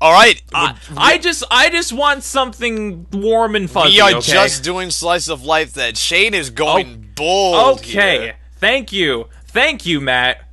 [0.00, 0.40] all right.
[0.54, 3.94] I, I just I just want something warm and fuzzy.
[3.96, 4.32] we are okay?
[4.32, 5.72] just doing slice of life.
[5.74, 7.78] That Shane is going bold.
[7.80, 8.36] Okay, here.
[8.56, 10.46] thank you, thank you, Matt.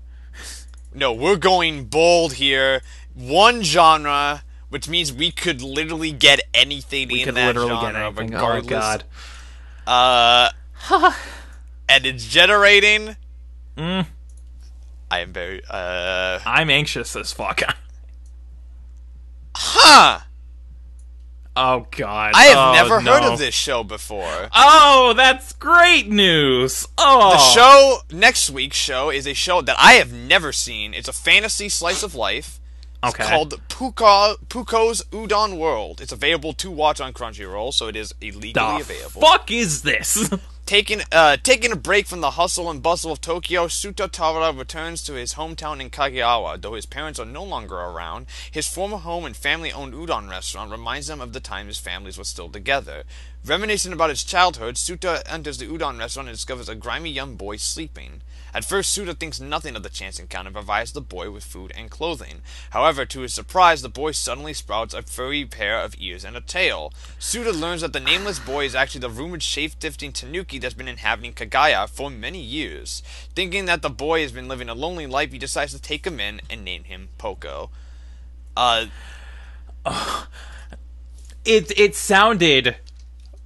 [0.94, 2.82] No, we're going bold here.
[3.14, 8.12] One genre, which means we could literally get anything We in could that literally genre,
[8.12, 8.34] get anything.
[8.36, 8.62] Oh.
[8.62, 9.04] God,
[9.86, 10.50] Uh,
[11.90, 13.16] and it's generating.
[13.78, 14.08] Mm.
[15.12, 15.62] I am very.
[15.70, 17.62] Uh, I'm anxious as fuck.
[19.56, 20.20] huh.
[21.56, 24.49] oh God, I have Oh, never heard of this show before.
[24.54, 26.88] Oh, that's great news.
[26.98, 30.94] Oh, The show next week's show is a show that I have never seen.
[30.94, 32.60] It's a fantasy slice of life.
[33.04, 33.30] It's Okay.
[33.30, 36.02] called Poco, Poco's Udon World.
[36.02, 39.22] It's available to watch on Crunchyroll, so it is illegally the available.
[39.22, 40.30] fuck is this?
[40.68, 45.02] Taking uh, taking a break from the hustle and bustle of Tokyo, Souta Tawara returns
[45.03, 46.61] to his hometown in Kagawa.
[46.61, 51.10] Though his parents are no longer around, his former home and family-owned udon restaurant reminds
[51.10, 53.06] him of the time his families were still together.
[53.45, 57.56] Reminiscing about his childhood, Souta enters the udon restaurant and discovers a grimy young boy
[57.56, 58.22] sleeping.
[58.58, 61.72] At first, Suda thinks nothing of the chance encounter and provides the boy with food
[61.76, 62.42] and clothing.
[62.72, 66.42] However, to his surprise, the boy suddenly sprouts a furry pair of ears and a
[66.42, 66.92] tail.
[67.20, 71.34] Suda learns that the nameless boy is actually the rumored shape-shifting Tanuki that's been inhabiting
[71.34, 73.04] Kagawa for many years.
[73.36, 76.20] Thinking that the boy has been living a lonely life, he decides to take him
[76.20, 77.70] in and name him Poco.
[78.56, 78.88] Uh,
[81.46, 82.78] it it sounded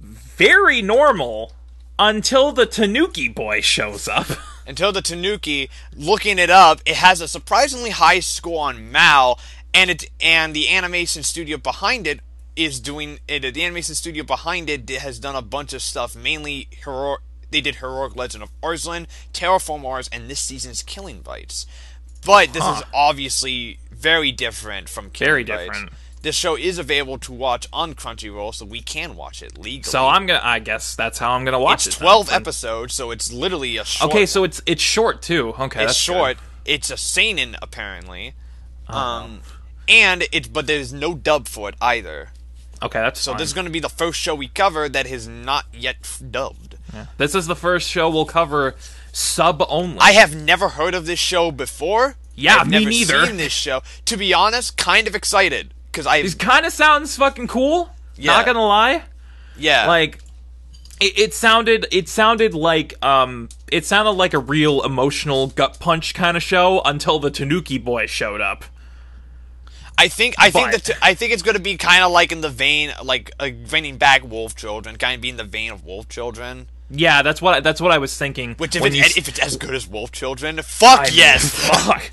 [0.00, 1.52] very normal
[1.98, 4.28] until the Tanuki boy shows up.
[4.66, 9.38] until the Tanuki, looking it up, it has a surprisingly high score on MAL,
[9.74, 12.20] and it and the animation studio behind it
[12.56, 13.54] is doing it.
[13.54, 17.18] The animation studio behind it has done a bunch of stuff, mainly hero.
[17.50, 21.66] They did Heroic Legend of Arslan, Terra Formars, and this season's Killing Bites.
[22.24, 25.64] But this is obviously very different from Killing Very Bites.
[25.64, 25.92] different.
[26.22, 29.82] This show is available to watch on Crunchyroll, so we can watch it legally.
[29.82, 30.40] So I'm gonna.
[30.42, 32.00] I guess that's how I'm gonna watch it's it.
[32.00, 34.10] 12 Then- episodes, so it's literally a short.
[34.12, 35.48] Okay, so it's it's short too.
[35.58, 36.36] Okay, it's that's short.
[36.38, 36.72] good.
[36.74, 38.34] It's a seinen apparently,
[38.88, 38.96] Oh.
[38.96, 39.40] um,
[39.88, 42.30] and it's but there's no dub for it either.
[42.80, 43.38] Okay, that's So fine.
[43.38, 46.20] this is going to be the first show we cover that is not yet f-
[46.30, 46.76] dubbed.
[47.16, 48.74] This is the first show we'll cover
[49.12, 49.98] sub only.
[50.00, 52.16] I have never heard of this show before.
[52.34, 53.26] Yeah, I've me never neither.
[53.26, 53.82] Seen this show.
[54.06, 57.90] To be honest, kind of excited because I It kind of sounds fucking cool.
[58.16, 58.32] Yeah.
[58.32, 59.02] Not gonna lie.
[59.56, 60.18] yeah Like,
[61.00, 61.86] it, it sounded.
[61.92, 63.48] It sounded like um.
[63.70, 68.06] It sounded like a real emotional gut punch kind of show until the Tanuki boy
[68.06, 68.64] showed up.
[69.98, 72.32] I think I think But- that I think it's going to be kind of like
[72.32, 75.70] in the vein like uh, bringing back Wolf Children, kind of be in the vein
[75.70, 76.68] of Wolf Children.
[76.90, 78.54] Yeah, that's what that's what I was thinking.
[78.56, 81.48] Which if you if it's as good as Wolf Children, fuck I mean, yes.
[81.68, 82.10] fuck.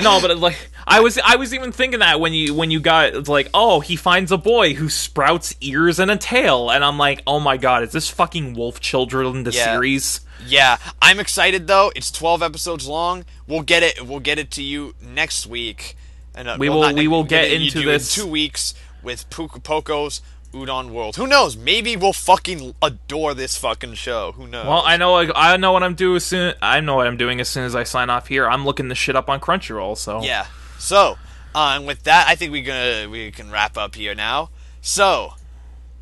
[0.00, 0.56] No, but like
[0.86, 3.80] I was, I was even thinking that when you when you got it's like, oh,
[3.80, 7.56] he finds a boy who sprouts ears and a tail, and I'm like, oh my
[7.56, 9.64] god, is this fucking Wolf Children the Yeah.
[9.74, 10.20] series?
[10.46, 11.92] Yeah, I'm excited though.
[11.94, 13.24] It's 12 episodes long.
[13.46, 14.06] We'll get it.
[14.06, 15.96] We'll get it to you next week.
[16.34, 19.28] And uh, We well, will- we next- will get into this- in two weeks with
[19.30, 20.20] Puka Poco's
[20.52, 21.16] Udon World.
[21.16, 21.56] Who knows?
[21.56, 24.32] Maybe we'll fucking adore this fucking show.
[24.32, 24.66] Who knows?
[24.66, 26.54] Well, I know, I know what I'm doing as soon.
[26.60, 28.46] I know what I'm doing as soon as I sign off here.
[28.48, 29.96] I'm looking this shit up on Crunchyroll.
[29.96, 30.46] So Yeah.
[30.78, 31.16] So,
[31.54, 34.50] uh, and with that, I think we gonna we can wrap up here now.
[34.80, 35.34] So,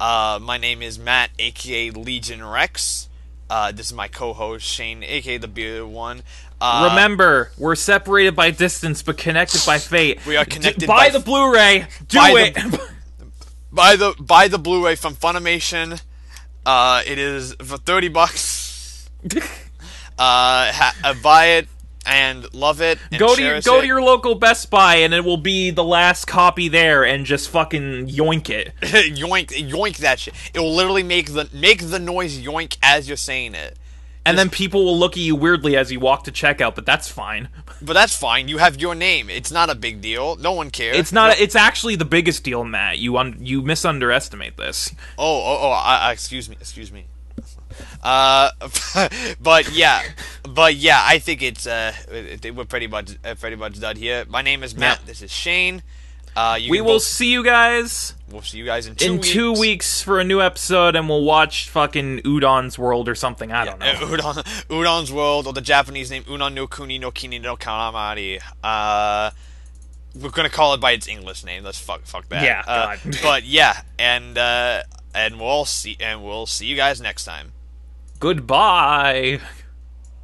[0.01, 3.09] uh, my name is Matt, aka Legion Rex.
[3.48, 6.22] Uh, this is my co-host Shane, aka the Bearded One.
[6.60, 10.24] Uh, Remember, we're separated by distance but connected by fate.
[10.27, 11.86] We are connected buy by- the Blu-ray.
[12.09, 12.55] Do it.
[12.55, 12.90] the-
[13.73, 16.03] buy the buy the Blu-ray from Funimation.
[16.65, 19.09] Uh, it is for thirty bucks.
[20.21, 21.69] Uh, ha- uh, buy it
[22.05, 22.99] and love it.
[23.11, 23.83] And go to your go it.
[23.83, 27.49] to your local Best Buy and it will be the last copy there and just
[27.49, 28.75] fucking yoink it.
[28.83, 30.35] yoink yoink that shit.
[30.53, 33.79] It will literally make the make the noise yoink as you're saying it.
[34.27, 37.09] And then people will look at you weirdly as you walk to checkout, but that's
[37.09, 37.49] fine.
[37.83, 38.49] But that's fine.
[38.49, 39.31] You have your name.
[39.31, 40.37] It's not a big deal.
[40.37, 40.99] No one cares.
[40.99, 41.41] It's not.
[41.41, 42.99] It's actually the biggest deal, Matt.
[42.99, 44.95] You un- you misunderestimate this.
[45.17, 45.71] Oh, oh, oh.
[45.71, 46.57] I, I, excuse me.
[46.61, 47.07] Excuse me.
[48.03, 48.51] Uh,
[49.41, 50.03] but yeah,
[50.43, 51.03] but yeah.
[51.03, 54.27] I think it's uh, we're pretty much uh, pretty much done here.
[54.29, 54.99] My name is Matt.
[55.01, 55.07] Yeah.
[55.07, 55.83] This is Shane.
[56.36, 59.12] Uh, you We will both- see you guys we'll see you guys in two in
[59.15, 59.28] weeks.
[59.31, 63.51] two weeks for a new episode, and we'll watch fucking Udon's World or something.
[63.51, 63.86] I don't know.
[63.86, 64.35] Uh, Udon,
[64.69, 68.40] Udon's World, or the Japanese name Udon no Kuni no Kini no Karamari.
[68.62, 69.31] Uh,
[70.15, 71.65] we're gonna call it by its English name.
[71.65, 72.43] Let's fuck fuck that.
[72.44, 73.19] Yeah, Uh, God.
[73.23, 74.82] but yeah, and uh,
[75.15, 77.52] and we'll see and we'll see you guys next time.
[78.20, 79.40] Goodbye.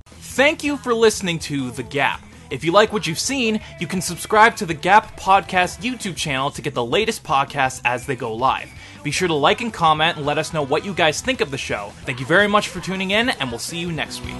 [0.06, 2.22] Thank you for listening to The Gap.
[2.50, 6.50] If you like what you've seen, you can subscribe to the Gap Podcast YouTube channel
[6.50, 8.70] to get the latest podcasts as they go live.
[9.02, 11.50] Be sure to like and comment and let us know what you guys think of
[11.50, 11.92] the show.
[12.04, 14.34] Thank you very much for tuning in, and we'll see you next week.